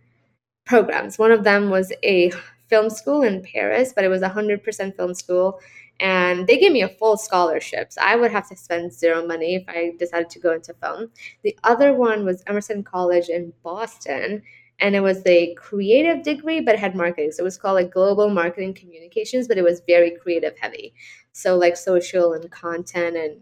[0.65, 1.19] programs.
[1.19, 2.33] One of them was a
[2.69, 5.61] film school in Paris, but it was a 100% film school.
[6.01, 7.93] And they gave me a full scholarship.
[7.93, 11.11] So I would have to spend zero money if I decided to go into film.
[11.43, 14.43] The other one was Emerson College in Boston,
[14.81, 17.33] and it was a creative degree but it had marketing.
[17.33, 20.95] So it was called like global marketing communications but it was very creative heavy.
[21.33, 23.41] So like social and content and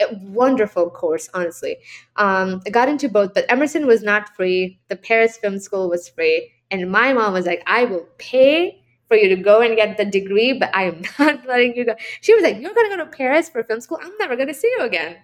[0.00, 1.76] a wonderful course honestly.
[2.16, 4.80] Um, i got into both but emerson was not free.
[4.88, 6.50] The paris film school was free.
[6.70, 10.04] And my mom was like i will pay for you to go and get the
[10.04, 11.94] degree but i am not letting you go.
[12.20, 13.98] She was like you're going to go to paris for film school?
[14.02, 15.16] I'm never going to see you again.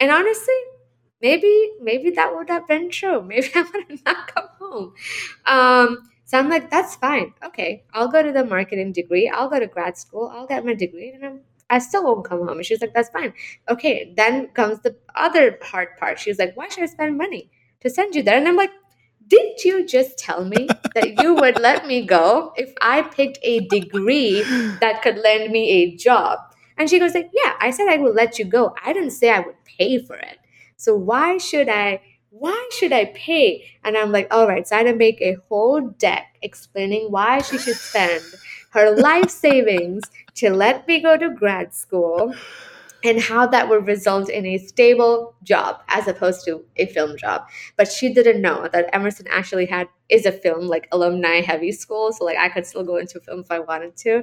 [0.00, 0.54] And honestly
[1.22, 3.22] maybe maybe that would have been true.
[3.26, 4.94] Maybe I would have not come home.
[5.46, 7.32] Um, so I'm like, that's fine.
[7.44, 9.28] Okay, I'll go to the marketing degree.
[9.28, 10.30] I'll go to grad school.
[10.34, 12.58] I'll get my degree, and I'm, I still won't come home.
[12.58, 13.32] And she's like, that's fine.
[13.68, 16.18] Okay, then comes the other hard part.
[16.18, 17.50] She's like, why should I spend money
[17.80, 18.36] to send you there?
[18.36, 18.72] And I'm like,
[19.28, 23.60] didn't you just tell me that you would let me go if I picked a
[23.66, 24.42] degree
[24.80, 26.38] that could lend me a job?
[26.78, 28.74] And she goes like, yeah, I said I would let you go.
[28.84, 30.38] I didn't say I would pay for it.
[30.76, 33.64] So why should I why should I pay?
[33.82, 37.40] And I'm like, all right, so I had to make a whole deck explaining why
[37.40, 38.22] she should spend
[38.72, 40.02] her life savings
[40.34, 42.34] to let me go to grad school
[43.04, 47.42] and how that would result in a stable job as opposed to a film job.
[47.76, 52.12] But she didn't know that Emerson actually had is a film like alumni heavy school,
[52.12, 54.22] so like I could still go into film if I wanted to.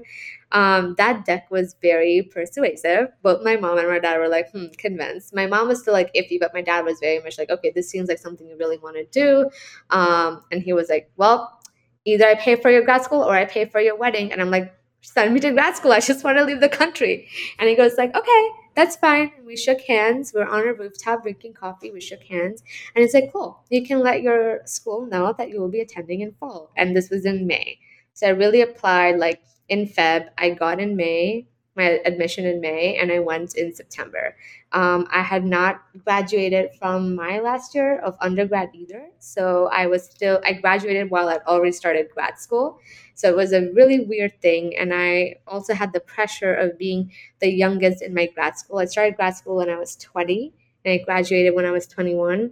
[0.53, 3.09] Um, that deck was very persuasive.
[3.23, 5.33] Both my mom and my dad were like, hmm, convinced.
[5.33, 7.89] My mom was still like iffy, but my dad was very much like, okay, this
[7.89, 9.49] seems like something you really want to do.
[9.89, 11.59] Um, and he was like, well,
[12.05, 14.31] either I pay for your grad school or I pay for your wedding.
[14.31, 15.91] And I'm like, send me to grad school.
[15.91, 17.27] I just want to leave the country.
[17.59, 19.31] And he goes like, okay, that's fine.
[19.45, 20.33] We shook hands.
[20.33, 21.91] We are on a rooftop drinking coffee.
[21.91, 22.63] We shook hands.
[22.95, 23.63] And it's like, cool.
[23.69, 26.71] You can let your school know that you will be attending in fall.
[26.75, 27.79] And this was in May.
[28.13, 30.29] So I really applied like in Feb.
[30.37, 31.47] I got in May.
[31.75, 34.35] my admission in May, and I went in September.
[34.73, 40.03] Um, I had not graduated from my last year of undergrad either, so I was
[40.05, 42.79] still I graduated while I'd already started grad school.
[43.15, 47.11] So it was a really weird thing, and I also had the pressure of being
[47.39, 48.77] the youngest in my grad school.
[48.79, 50.53] I started grad school when I was twenty,
[50.85, 52.51] and I graduated when I was twenty one.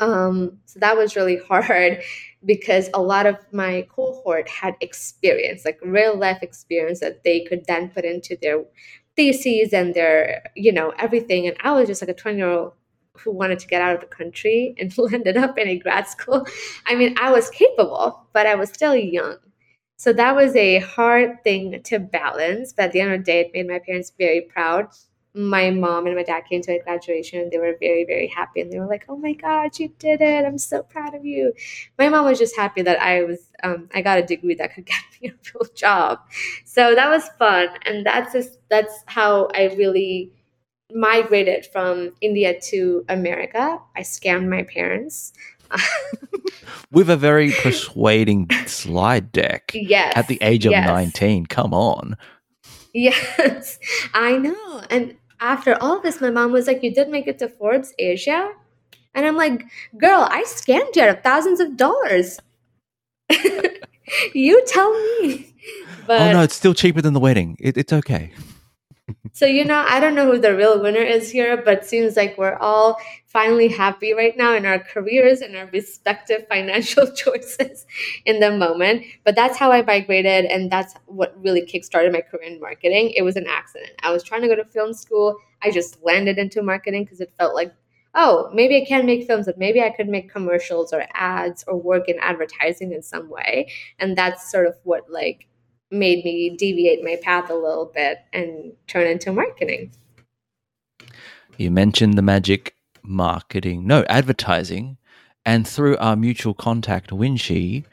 [0.00, 2.02] Um, so that was really hard
[2.44, 7.64] because a lot of my cohort had experience, like real life experience that they could
[7.66, 8.64] then put into their
[9.16, 11.46] theses and their, you know, everything.
[11.46, 12.72] And I was just like a 20 year old
[13.18, 16.46] who wanted to get out of the country and ended up in a grad school.
[16.86, 19.36] I mean, I was capable, but I was still young.
[19.96, 22.72] So that was a hard thing to balance.
[22.72, 24.88] But at the end of the day, it made my parents very proud
[25.34, 28.60] my mom and my dad came to my graduation and they were very very happy
[28.60, 30.44] and they were like oh my god you did it.
[30.44, 31.54] I'm so proud of you.
[31.98, 34.84] My mom was just happy that i was um, i got a degree that could
[34.92, 36.20] get me a real job.
[36.64, 40.32] So that was fun and that's just that's how i really
[40.94, 43.78] migrated from india to america.
[43.96, 45.32] I scammed my parents.
[46.90, 50.86] With a very persuading slide deck yes at the age of yes.
[50.86, 52.18] 19 come on.
[52.94, 53.78] Yes,
[54.12, 54.82] I know.
[54.90, 58.52] And after all this, my mom was like, You did make it to Forbes Asia?
[59.14, 59.64] And I'm like,
[59.98, 62.38] Girl, I scammed you out of thousands of dollars.
[64.34, 65.54] you tell me.
[66.06, 67.56] But, oh, no, it's still cheaper than the wedding.
[67.60, 68.32] It, it's okay
[69.32, 72.36] so you know i don't know who the real winner is here but seems like
[72.36, 72.98] we're all
[73.32, 77.86] finally happy right now in our careers and our respective financial choices
[78.26, 79.02] in the moment.
[79.24, 83.14] But that's how i migrated and that's what really kickstarted my career in marketing.
[83.16, 83.92] It was an accident.
[84.02, 85.36] I was trying to go to film school.
[85.62, 87.72] I just landed into marketing because it felt like
[88.14, 91.74] oh maybe i can make films but maybe i could make commercials or ads or
[91.80, 93.72] work in advertising in some way.
[93.98, 95.46] And that's sort of what like
[95.92, 99.92] made me deviate my path a little bit and turn into marketing.
[101.58, 104.96] You mentioned the magic marketing, no, advertising.
[105.44, 107.84] And through our mutual contact, Winshi,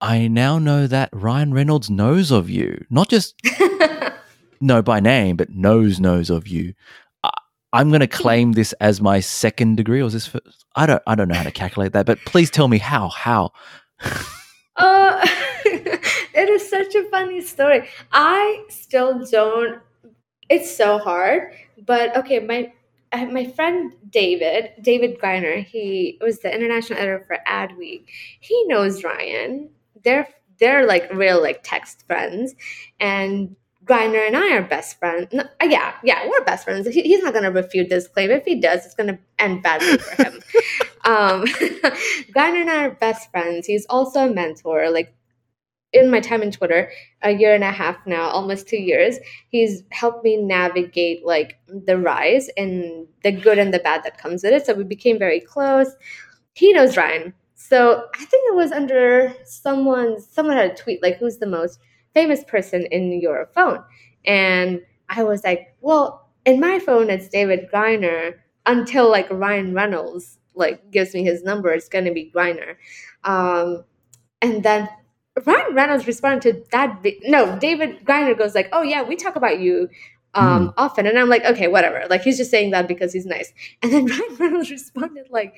[0.00, 2.84] I now know that Ryan Reynolds knows of you.
[2.90, 3.34] Not just
[4.60, 6.74] know by name, but knows knows of you.
[7.72, 10.26] I'm going to claim this as my second degree, or is this?
[10.26, 10.64] First?
[10.76, 11.02] I don't.
[11.06, 13.08] I don't know how to calculate that, but please tell me how.
[13.08, 13.52] How?
[14.76, 15.26] uh,
[16.46, 17.88] it is such a funny story.
[18.12, 19.80] I still don't.
[20.48, 21.52] It's so hard,
[21.84, 22.38] but okay.
[22.38, 22.72] My
[23.12, 28.04] my friend David, David Griner, he was the international editor for Adweek.
[28.40, 29.70] He knows Ryan.
[30.04, 30.28] They're
[30.58, 32.54] they're like real like text friends,
[33.00, 35.28] and Griner and I are best friends.
[35.32, 36.88] No, uh, yeah, yeah, we're best friends.
[36.88, 38.30] He, he's not going to refute this claim.
[38.30, 40.34] If he does, it's going to end badly for him.
[41.04, 41.44] um,
[42.34, 43.66] Griner and I are best friends.
[43.66, 44.90] He's also a mentor.
[44.90, 45.14] Like
[46.00, 46.90] in my time in Twitter,
[47.22, 51.98] a year and a half now, almost two years, he's helped me navigate like the
[51.98, 54.66] rise and the good and the bad that comes with it.
[54.66, 55.88] So we became very close.
[56.54, 57.34] He knows Ryan.
[57.54, 61.80] So I think it was under someone, someone had a tweet like, who's the most
[62.14, 63.82] famous person in your phone?
[64.24, 68.34] And I was like, well, in my phone, it's David Griner
[68.66, 72.76] until like Ryan Reynolds like gives me his number, it's gonna be Griner.
[73.24, 73.84] Um,
[74.42, 74.88] and then
[75.44, 77.04] Ryan Reynolds responded to that.
[77.24, 79.88] no, David Griner goes like, "Oh yeah, we talk about you
[80.34, 80.74] um, mm.
[80.76, 83.52] often," and I'm like, "Okay, whatever." Like he's just saying that because he's nice.
[83.82, 85.54] And then Ryan Reynolds responded like,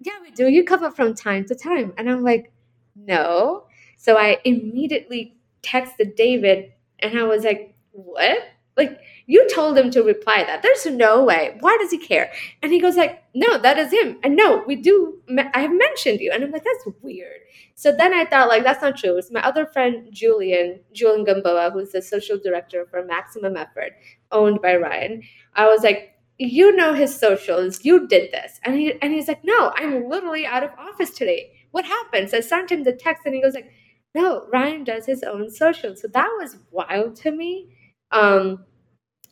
[0.00, 0.48] "Yeah, we do.
[0.48, 2.52] You come up from time to time," and I'm like,
[2.94, 3.64] "No."
[3.96, 8.38] So I immediately texted David, and I was like, "What?"
[8.76, 10.62] Like you told him to reply that.
[10.62, 11.56] There's no way.
[11.60, 12.32] Why does he care?
[12.62, 14.18] And he goes like, no, that is him.
[14.22, 15.20] And no, we do.
[15.54, 16.30] I have mentioned you.
[16.32, 17.40] And I'm like, that's weird.
[17.74, 19.16] So then I thought like, that's not true.
[19.18, 23.92] It's my other friend, Julian, Julian Gamboa, who's the social director for Maximum Effort,
[24.30, 25.22] owned by Ryan.
[25.54, 27.84] I was like, you know his socials.
[27.84, 28.58] You did this.
[28.64, 31.52] And he and he's like, no, I'm literally out of office today.
[31.70, 32.30] What happened?
[32.30, 33.70] So I sent him the text and he goes like,
[34.14, 36.02] no, Ryan does his own socials.
[36.02, 37.76] So that was wild to me.
[38.12, 38.64] Um,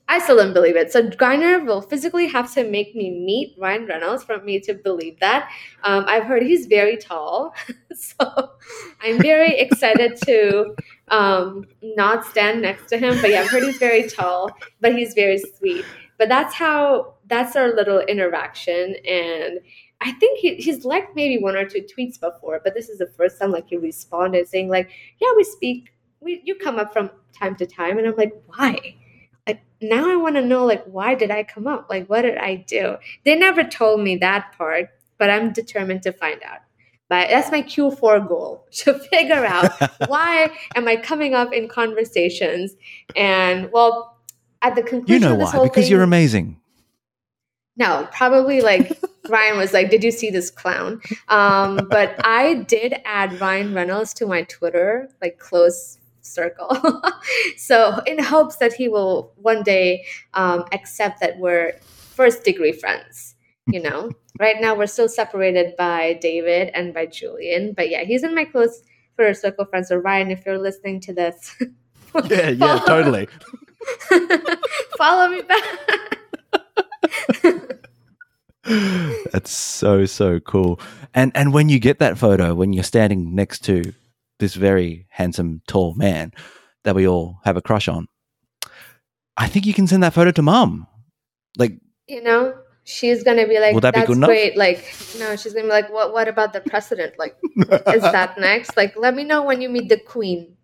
[0.09, 0.90] I still don't believe it.
[0.90, 5.21] So Griner will physically have to make me meet Ryan Reynolds for me to believe
[5.21, 5.49] that.
[5.85, 7.55] Um, I've heard he's very tall,
[7.95, 8.51] so
[9.01, 10.75] I'm very excited to
[11.09, 13.21] um, not stand next to him.
[13.21, 15.85] But yeah, I've heard he's very tall, but he's very sweet.
[16.19, 19.61] But that's how that's our little interaction, and
[20.01, 23.07] I think he, he's liked maybe one or two tweets before, but this is the
[23.07, 24.90] first time like he responded saying like,
[25.21, 25.93] "Yeah, we speak.
[26.21, 28.97] We you come up from time to time," and I'm like, "Why?"
[29.47, 31.89] like now I want to know like why did I come up?
[31.91, 32.97] Like what did I do?
[33.25, 36.61] They never told me that part, but I'm determined to find out.
[37.09, 39.73] But that's my Q4 goal to figure out
[40.09, 42.77] why am I coming up in conversations.
[43.16, 44.16] And well,
[44.62, 45.53] at the conclusion, you know why?
[45.62, 46.61] Because thing, you're amazing.
[47.77, 52.95] no, probably like Ryan was like, "Did you see this clown?" Um, but I did
[53.05, 56.77] add Ryan Reynolds to my Twitter, like close circle.
[57.57, 60.05] so in hopes that he will one day
[60.35, 63.35] um, accept that we're first degree friends.
[63.66, 64.11] You know,
[64.41, 68.45] right now we're still separated by David and by Julian, but yeah, he's in my
[68.45, 68.83] close
[69.16, 69.89] first circle friends.
[69.89, 71.57] So Ryan, if you're listening to this,
[72.29, 73.29] Yeah, yeah, totally.
[74.99, 75.64] follow me back.
[79.33, 80.81] That's so so cool.
[81.14, 83.93] And and when you get that photo, when you're standing next to
[84.41, 86.32] this very handsome, tall man
[86.84, 88.09] that we all have a crush on,
[89.36, 90.86] I think you can send that photo to mom.
[91.57, 91.78] Like,
[92.11, 94.84] you know she's gonna be like Will that be that's good enough?" great like
[95.18, 97.36] no she's gonna be like what what about the president like
[97.95, 100.57] is that next like let me know when you meet the queen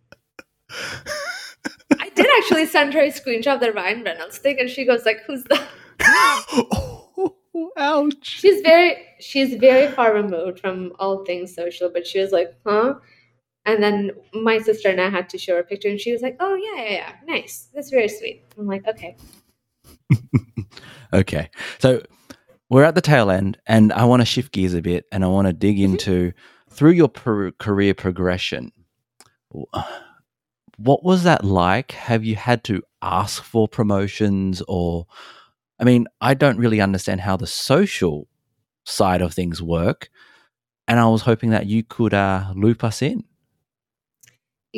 [2.01, 5.05] i did actually send her a screenshot of the ryan reynolds thing and she goes
[5.05, 5.69] like who's that
[6.03, 7.37] oh,
[7.77, 8.15] ouch.
[8.23, 12.95] she's very she's very far removed from all things social but she was like huh
[13.67, 16.23] and then my sister and i had to show her a picture and she was
[16.23, 19.17] like oh yeah yeah yeah nice that's very sweet i'm like okay
[21.13, 21.51] Okay.
[21.79, 22.03] So
[22.69, 25.29] we're at the tail end, and I want to shift gears a bit and I
[25.29, 25.85] want to dig Mhm.
[25.85, 26.33] into
[26.69, 28.73] through your per- career progression.
[30.79, 31.93] What was that like?
[31.93, 35.07] Have you had to ask for promotions, or
[35.79, 38.29] I mean, I don't really understand how the social
[38.85, 40.11] side of things work,
[40.89, 43.25] and I was hoping that you could uh, loop us in.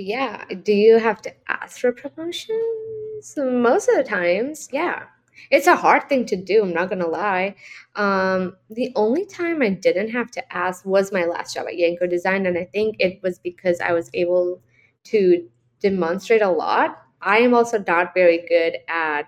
[0.01, 0.45] Yeah.
[0.63, 3.35] Do you have to ask for promotions?
[3.37, 5.05] Most of the times, yeah.
[5.51, 7.57] It's a hard thing to do, I'm not gonna lie.
[7.97, 12.07] Um, the only time I didn't have to ask was my last job at Yanko
[12.07, 14.63] Design, and I think it was because I was able
[15.05, 15.49] to
[15.81, 17.03] demonstrate a lot.
[17.21, 19.23] I am also not very good at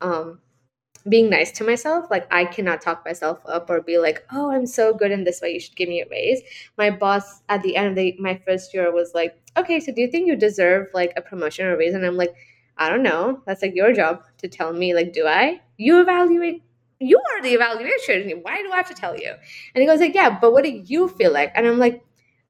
[0.00, 0.40] um,
[1.08, 2.06] being nice to myself.
[2.10, 5.40] Like I cannot talk myself up or be like, "Oh, I'm so good in this
[5.40, 5.52] way.
[5.52, 6.42] You should give me a raise."
[6.76, 10.00] My boss at the end of the, my first year was like, "Okay, so do
[10.00, 12.34] you think you deserve like a promotion or a raise?" And I'm like,
[12.78, 13.42] "I don't know.
[13.46, 14.94] That's like your job to tell me.
[14.94, 15.60] Like, do I?
[15.76, 16.62] You evaluate.
[16.98, 18.30] You are the evaluation.
[18.42, 19.32] Why do I have to tell you?"
[19.74, 22.02] And he goes like, "Yeah, but what do you feel like?" And I'm like,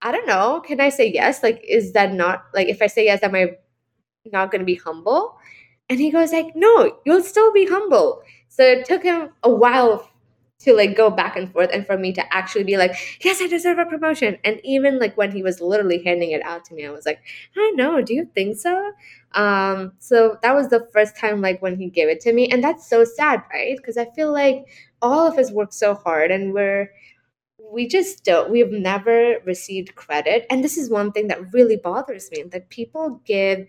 [0.03, 0.61] "I don't know.
[0.67, 1.43] Can I say yes?
[1.43, 3.57] Like, is that not like if I say yes, am I
[4.33, 5.39] not going to be humble?"
[5.89, 8.23] And he goes like, "No, you'll still be humble."
[8.57, 10.11] So it took him a while
[10.61, 12.93] to like go back and forth and for me to actually be like,
[13.23, 14.39] yes, I deserve a promotion.
[14.43, 17.19] And even like when he was literally handing it out to me, I was like,
[17.55, 18.93] I don't know, do you think so?
[19.33, 22.49] Um, so that was the first time like when he gave it to me.
[22.49, 23.77] And that's so sad, right?
[23.77, 24.65] Because I feel like
[25.03, 26.91] all of us work so hard and we're
[27.73, 30.47] we just don't we've never received credit.
[30.51, 33.67] And this is one thing that really bothers me that people give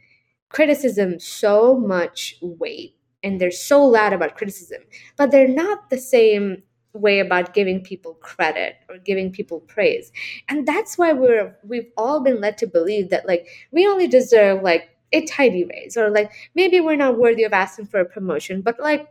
[0.50, 2.97] criticism so much weight
[3.28, 4.82] and they're so loud about criticism,
[5.18, 6.64] but they're not the same
[6.94, 10.12] way about giving people credit or giving people praise.
[10.50, 14.64] And that's why we're we've all been led to believe that like we only deserve
[14.64, 18.62] like a tiny raise or like maybe we're not worthy of asking for a promotion,
[18.62, 19.08] but like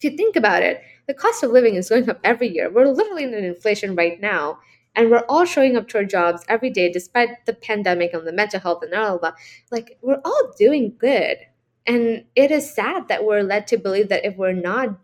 [0.00, 2.70] if you think about it, the cost of living is going up every year.
[2.70, 4.58] We're literally in an inflation right now.
[4.96, 8.32] And we're all showing up to our jobs every day despite the pandemic and the
[8.32, 9.34] mental health and all of that.
[9.72, 11.38] Like, we're all doing good.
[11.86, 14.98] And it is sad that we're led to believe that if we're not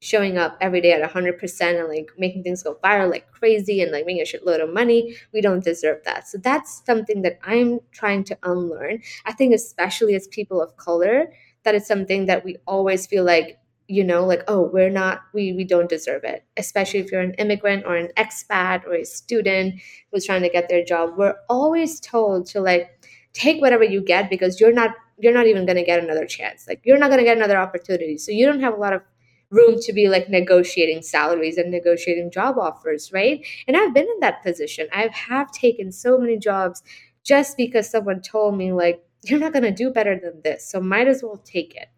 [0.00, 3.90] showing up every day at 100% and like making things go viral like crazy and
[3.90, 6.28] like making a shitload of money, we don't deserve that.
[6.28, 9.02] So that's something that I'm trying to unlearn.
[9.24, 11.32] I think, especially as people of color,
[11.64, 13.58] that is something that we always feel like
[13.88, 17.34] you know like oh we're not we we don't deserve it especially if you're an
[17.34, 19.80] immigrant or an expat or a student
[20.10, 22.90] who's trying to get their job we're always told to like
[23.32, 26.66] take whatever you get because you're not you're not even going to get another chance
[26.68, 29.02] like you're not going to get another opportunity so you don't have a lot of
[29.50, 34.20] room to be like negotiating salaries and negotiating job offers right and i've been in
[34.20, 36.82] that position i have taken so many jobs
[37.24, 40.80] just because someone told me like you're not going to do better than this so
[40.80, 41.88] might as well take it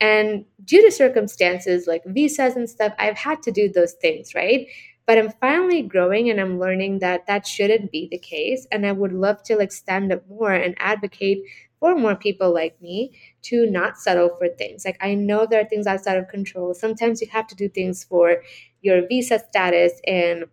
[0.00, 4.68] and due to circumstances like visas and stuff, I've had to do those things, right?
[5.06, 8.66] But I'm finally growing and I'm learning that that shouldn't be the case.
[8.70, 11.38] And I would love to like stand up more and advocate
[11.80, 13.12] for more people like me
[13.42, 14.84] to not settle for things.
[14.84, 16.74] Like I know there are things outside of control.
[16.74, 18.42] Sometimes you have to do things for
[18.82, 20.44] your visa status and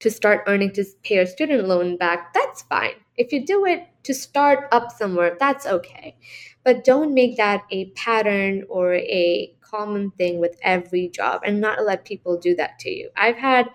[0.00, 2.32] to start earning to pay your student loan back.
[2.32, 2.94] That's fine.
[3.16, 6.16] If you do it to start up somewhere, that's okay
[6.62, 11.84] but don't make that a pattern or a common thing with every job and not
[11.86, 13.66] let people do that to you i've had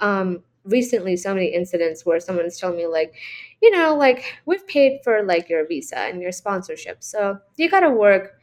[0.00, 3.14] um, recently so many incidents where someone's telling me like,
[3.62, 7.80] you know, like we've paid for like your visa and your sponsorship, so you got
[7.80, 8.38] to work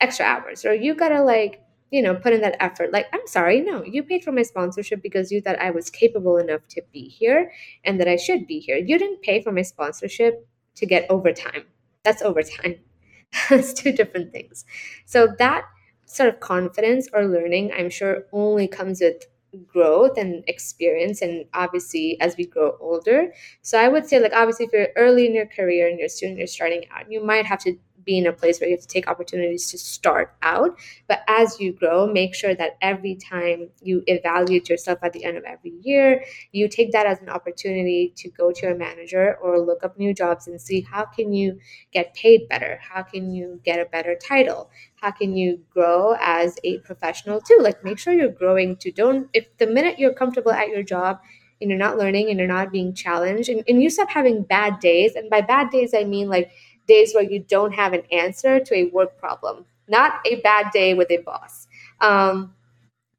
[0.00, 2.92] extra hours or you got to like you know, put in that effort.
[2.92, 6.36] Like, I'm sorry, no, you paid for my sponsorship because you thought I was capable
[6.36, 7.52] enough to be here
[7.84, 8.76] and that I should be here.
[8.76, 10.46] You didn't pay for my sponsorship
[10.76, 11.64] to get overtime.
[12.02, 12.76] That's overtime.
[13.50, 14.64] That's two different things.
[15.04, 15.64] So that
[16.06, 19.24] sort of confidence or learning, I'm sure, only comes with
[19.66, 23.32] growth and experience and obviously as we grow older.
[23.62, 26.38] So i would say like obviously if you're early in your career and you're student
[26.38, 27.76] you're starting out you might have to
[28.06, 30.78] be in a place where you have to take opportunities to start out.
[31.08, 35.36] But as you grow, make sure that every time you evaluate yourself at the end
[35.36, 39.60] of every year, you take that as an opportunity to go to your manager or
[39.60, 41.58] look up new jobs and see how can you
[41.92, 42.78] get paid better?
[42.80, 44.70] How can you get a better title?
[44.96, 47.58] How can you grow as a professional too?
[47.60, 51.20] Like make sure you're growing to don't if the minute you're comfortable at your job
[51.60, 54.78] and you're not learning and you're not being challenged and, and you stop having bad
[54.78, 56.50] days and by bad days i mean like
[56.86, 60.94] days where you don't have an answer to a work problem, not a bad day
[60.94, 61.66] with a boss.
[62.00, 62.54] Um,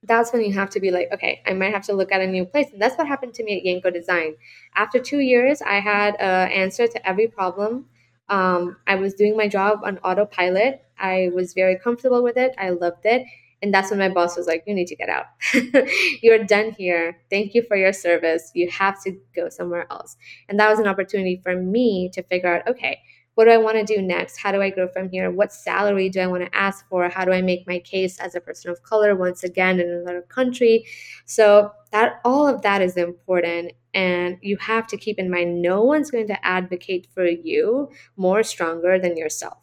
[0.03, 2.28] that's when you have to be like, okay, I might have to look at a
[2.28, 2.68] new place.
[2.72, 4.36] And that's what happened to me at Yanko Design.
[4.76, 7.88] After two years, I had an answer to every problem.
[8.30, 10.84] Um, I was doing my job on autopilot.
[10.99, 12.53] I was very comfortable with it.
[12.57, 13.26] I loved it.
[13.61, 15.26] And that's when my boss was like, You need to get out.
[16.22, 17.18] You're done here.
[17.30, 18.51] Thank you for your service.
[18.53, 20.15] You have to go somewhere else.
[20.47, 22.99] And that was an opportunity for me to figure out okay,
[23.38, 24.38] what do I want to do next?
[24.38, 25.30] How do I grow from here?
[25.30, 27.08] What salary do I want to ask for?
[27.08, 30.24] How do I make my case as a person of color once again in another
[30.24, 30.88] country?
[31.28, 35.84] So that all of that is important and you have to keep in mind no
[35.84, 39.60] one's going to advocate for you more stronger than yourself.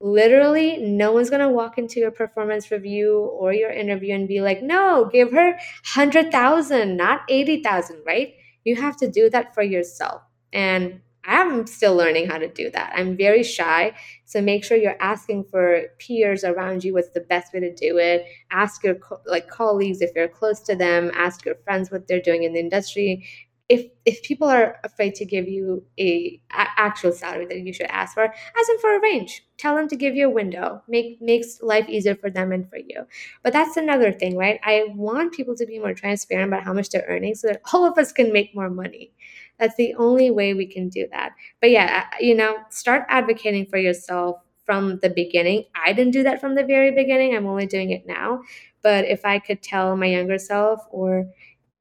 [0.00, 4.40] Literally, no one's going to walk into your performance review or your interview and be
[4.40, 5.58] like, "No, give her
[5.94, 8.32] 100,000, not 80,000," right?
[8.64, 10.22] You have to do that for yourself.
[10.54, 12.92] And I'm still learning how to do that.
[12.94, 13.94] I'm very shy.
[14.26, 17.96] So make sure you're asking for peers around you what's the best way to do
[17.98, 18.26] it.
[18.50, 22.20] Ask your co- like colleagues if you're close to them, ask your friends what they're
[22.20, 23.26] doing in the industry.
[23.70, 27.86] If if people are afraid to give you a, a actual salary that you should
[27.86, 29.42] ask for, ask them for a range.
[29.56, 30.82] Tell them to give you a window.
[30.86, 33.06] Make makes life easier for them and for you.
[33.42, 34.60] But that's another thing, right?
[34.62, 37.86] I want people to be more transparent about how much they're earning so that all
[37.86, 39.12] of us can make more money
[39.58, 41.32] that's the only way we can do that.
[41.60, 45.64] But yeah, you know, start advocating for yourself from the beginning.
[45.74, 47.36] I didn't do that from the very beginning.
[47.36, 48.42] I'm only doing it now.
[48.82, 51.26] But if I could tell my younger self or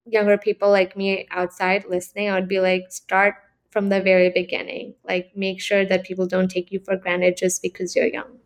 [0.06, 3.36] younger people like me outside listening, I would be like, start
[3.70, 4.96] from the very beginning.
[5.04, 8.40] Like, make sure that people don't take you for granted just because you're young.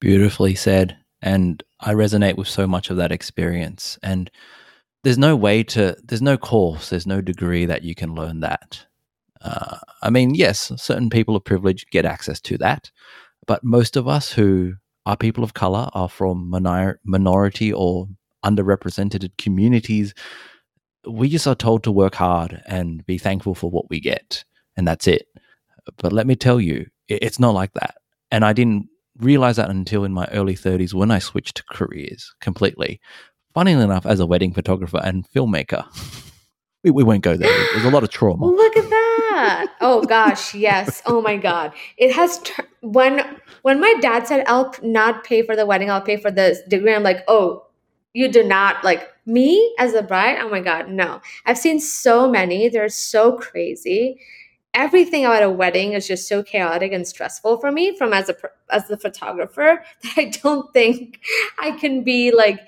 [0.00, 0.96] Beautifully said.
[1.20, 3.98] And I resonate with so much of that experience.
[4.02, 4.30] And
[5.04, 8.86] there's no way to there's no course there's no degree that you can learn that.
[9.40, 12.90] Uh, i mean yes certain people of privilege get access to that
[13.46, 14.74] but most of us who
[15.06, 18.08] are people of color are from minor- minority or
[18.44, 20.12] underrepresented communities.
[21.06, 24.44] We just are told to work hard and be thankful for what we get
[24.76, 25.26] and that's it.
[25.96, 27.96] But let me tell you it's not like that.
[28.30, 33.00] And i didn't realize that until in my early 30s when i switched careers completely
[33.54, 35.84] funnily enough, as a wedding photographer and filmmaker,
[36.84, 37.50] we, we won't go there.
[37.72, 38.46] There's a lot of trauma.
[38.46, 39.66] Look at that.
[39.80, 41.02] oh gosh, yes.
[41.06, 41.72] Oh my god.
[41.96, 42.40] It has
[42.80, 43.24] when
[43.62, 46.94] when my dad said I'll not pay for the wedding, I'll pay for the degree.
[46.94, 47.66] I'm like, "Oh,
[48.14, 51.20] you do not like me as a bride?" Oh my god, no.
[51.46, 52.68] I've seen so many.
[52.68, 54.20] They're so crazy.
[54.74, 58.36] Everything about a wedding is just so chaotic and stressful for me from as a
[58.70, 61.20] as the photographer that I don't think
[61.58, 62.60] I can be like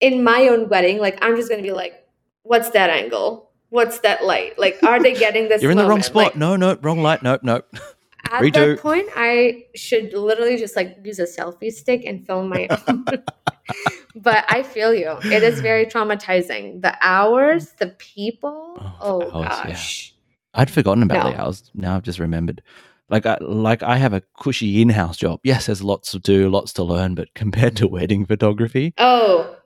[0.00, 2.06] in my own wedding, like I'm just gonna be like,
[2.42, 3.50] what's that angle?
[3.68, 4.58] What's that light?
[4.58, 5.62] Like, are they getting this?
[5.62, 5.86] You're in moment?
[5.86, 6.24] the wrong spot.
[6.24, 7.22] Like, no, no, wrong light.
[7.22, 7.66] Nope, nope.
[8.24, 8.52] At Redo.
[8.52, 13.04] that point, I should literally just like use a selfie stick and film my own.
[14.16, 15.18] but I feel you.
[15.24, 16.82] It is very traumatizing.
[16.82, 18.76] The hours, the people.
[19.00, 20.14] Oh, oh hours, gosh.
[20.54, 20.60] Yeah.
[20.62, 21.30] I'd forgotten about no.
[21.30, 21.70] the hours.
[21.74, 22.62] Now I've just remembered.
[23.08, 25.40] Like I like I have a cushy in-house job.
[25.42, 29.56] Yes, there's lots to do, lots to learn, but compared to wedding photography, oh,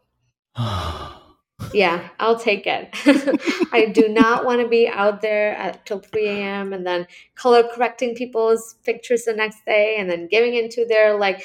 [1.72, 2.90] yeah, I'll take it.
[3.72, 6.72] I do not want to be out there at till 3 a.m.
[6.72, 11.44] and then color correcting people's pictures the next day and then giving into their like,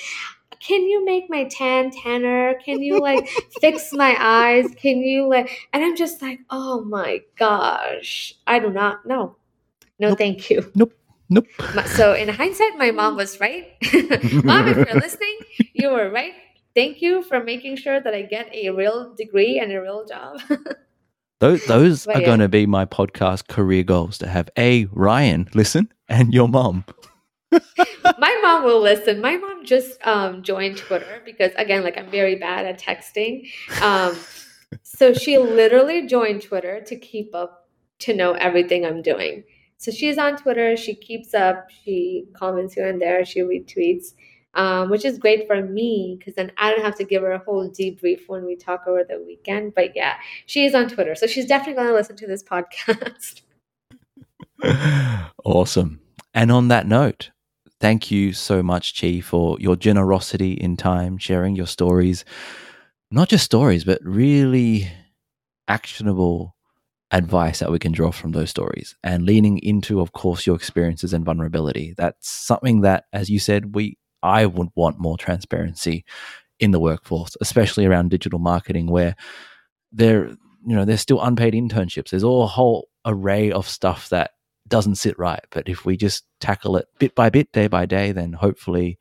[0.59, 2.55] can you make my tan tanner?
[2.63, 3.27] Can you like
[3.61, 4.67] fix my eyes?
[4.75, 9.37] Can you like, and I'm just like, oh my gosh, I do not know.
[9.99, 10.17] No, nope.
[10.17, 10.71] thank you.
[10.75, 10.93] Nope.
[11.31, 11.45] Nope.
[11.85, 13.67] So in hindsight, my mom was right.
[14.43, 15.37] mom, if you're listening,
[15.73, 16.33] you were right
[16.79, 20.39] thank you for making sure that I get a real degree and a real job.
[21.41, 22.25] Those those But are yeah.
[22.25, 26.83] going to be my podcast career goals to have a Ryan listen and your mom.
[27.51, 29.21] my mom will listen.
[29.21, 33.49] My mom just um, joined Twitter because, again, like I'm very bad at texting.
[33.81, 34.17] Um,
[34.83, 37.69] so she literally joined Twitter to keep up,
[37.99, 39.45] to know everything I'm doing.
[39.77, 40.75] So she's on Twitter.
[40.75, 41.69] She keeps up.
[41.85, 43.23] She comments here and there.
[43.23, 44.07] She retweets,
[44.55, 47.39] um, which is great for me because then I don't have to give her a
[47.39, 49.75] whole debrief when we talk over the weekend.
[49.75, 51.15] But yeah, she is on Twitter.
[51.15, 53.41] So she's definitely going to listen to this podcast.
[55.45, 56.01] awesome.
[56.33, 57.31] And on that note,
[57.79, 62.25] thank you so much, Chi, for your generosity in time, sharing your stories.
[63.11, 64.91] Not just stories, but really
[65.67, 66.55] actionable
[67.11, 71.13] advice that we can draw from those stories and leaning into, of course, your experiences
[71.13, 71.95] and vulnerability.
[71.97, 76.05] That's something that, as you said, we I would want more transparency
[76.59, 79.15] in the workforce, especially around digital marketing, where
[79.91, 82.09] there, you know, there's still unpaid internships.
[82.09, 84.31] There's all a whole array of stuff that
[84.67, 85.43] doesn't sit right.
[85.49, 88.99] But if we just tackle it bit by bit, day by day, then hopefully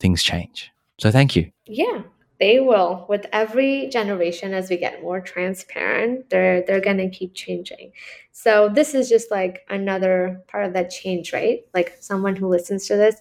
[0.00, 0.70] things change.
[0.98, 1.50] So thank you.
[1.66, 2.02] Yeah,
[2.40, 3.04] they will.
[3.08, 7.92] With every generation, as we get more transparent, they're they're gonna keep changing.
[8.32, 11.60] So this is just like another part of that change, right?
[11.74, 13.16] Like someone who listens to this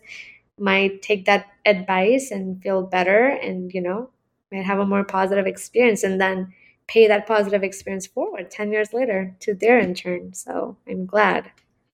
[0.59, 4.09] might take that advice and feel better and you know
[4.51, 6.53] might have a more positive experience and then
[6.87, 11.51] pay that positive experience forward 10 years later to their intern so i'm glad.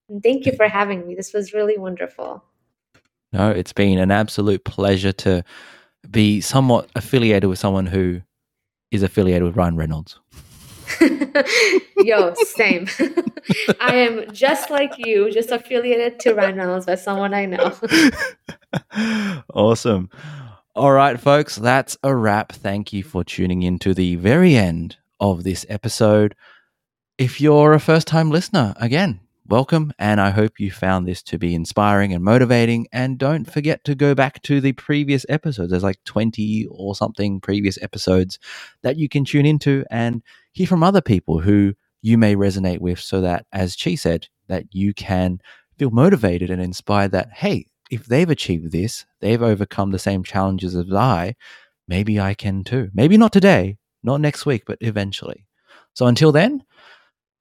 [0.09, 1.13] And thank you for having me.
[1.13, 2.43] This was really wonderful.
[3.31, 5.43] No it's been an absolute pleasure to
[6.09, 8.21] be somewhat affiliated with someone who
[8.91, 10.19] is affiliated with ryan reynolds
[11.97, 12.87] Yo, same.
[13.79, 17.75] I am just like you, just affiliated to Reynolds by someone I know.
[19.53, 20.09] awesome.
[20.75, 22.51] All right, folks, that's a wrap.
[22.51, 26.35] Thank you for tuning in to the very end of this episode.
[27.17, 29.19] If you're a first time listener, again,
[29.49, 29.91] welcome.
[29.97, 32.87] And I hope you found this to be inspiring and motivating.
[32.91, 35.71] And don't forget to go back to the previous episodes.
[35.71, 38.37] There's like 20 or something previous episodes
[38.83, 40.21] that you can tune into and
[40.51, 44.65] hear from other people who you may resonate with so that, as Chi said, that
[44.71, 45.39] you can
[45.77, 50.75] feel motivated and inspired that, hey, if they've achieved this, they've overcome the same challenges
[50.75, 51.35] as I,
[51.87, 52.89] maybe I can too.
[52.93, 55.47] Maybe not today, not next week, but eventually.
[55.93, 56.63] So until then,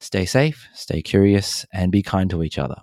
[0.01, 2.83] stay safe, stay curious, and be kind to each other.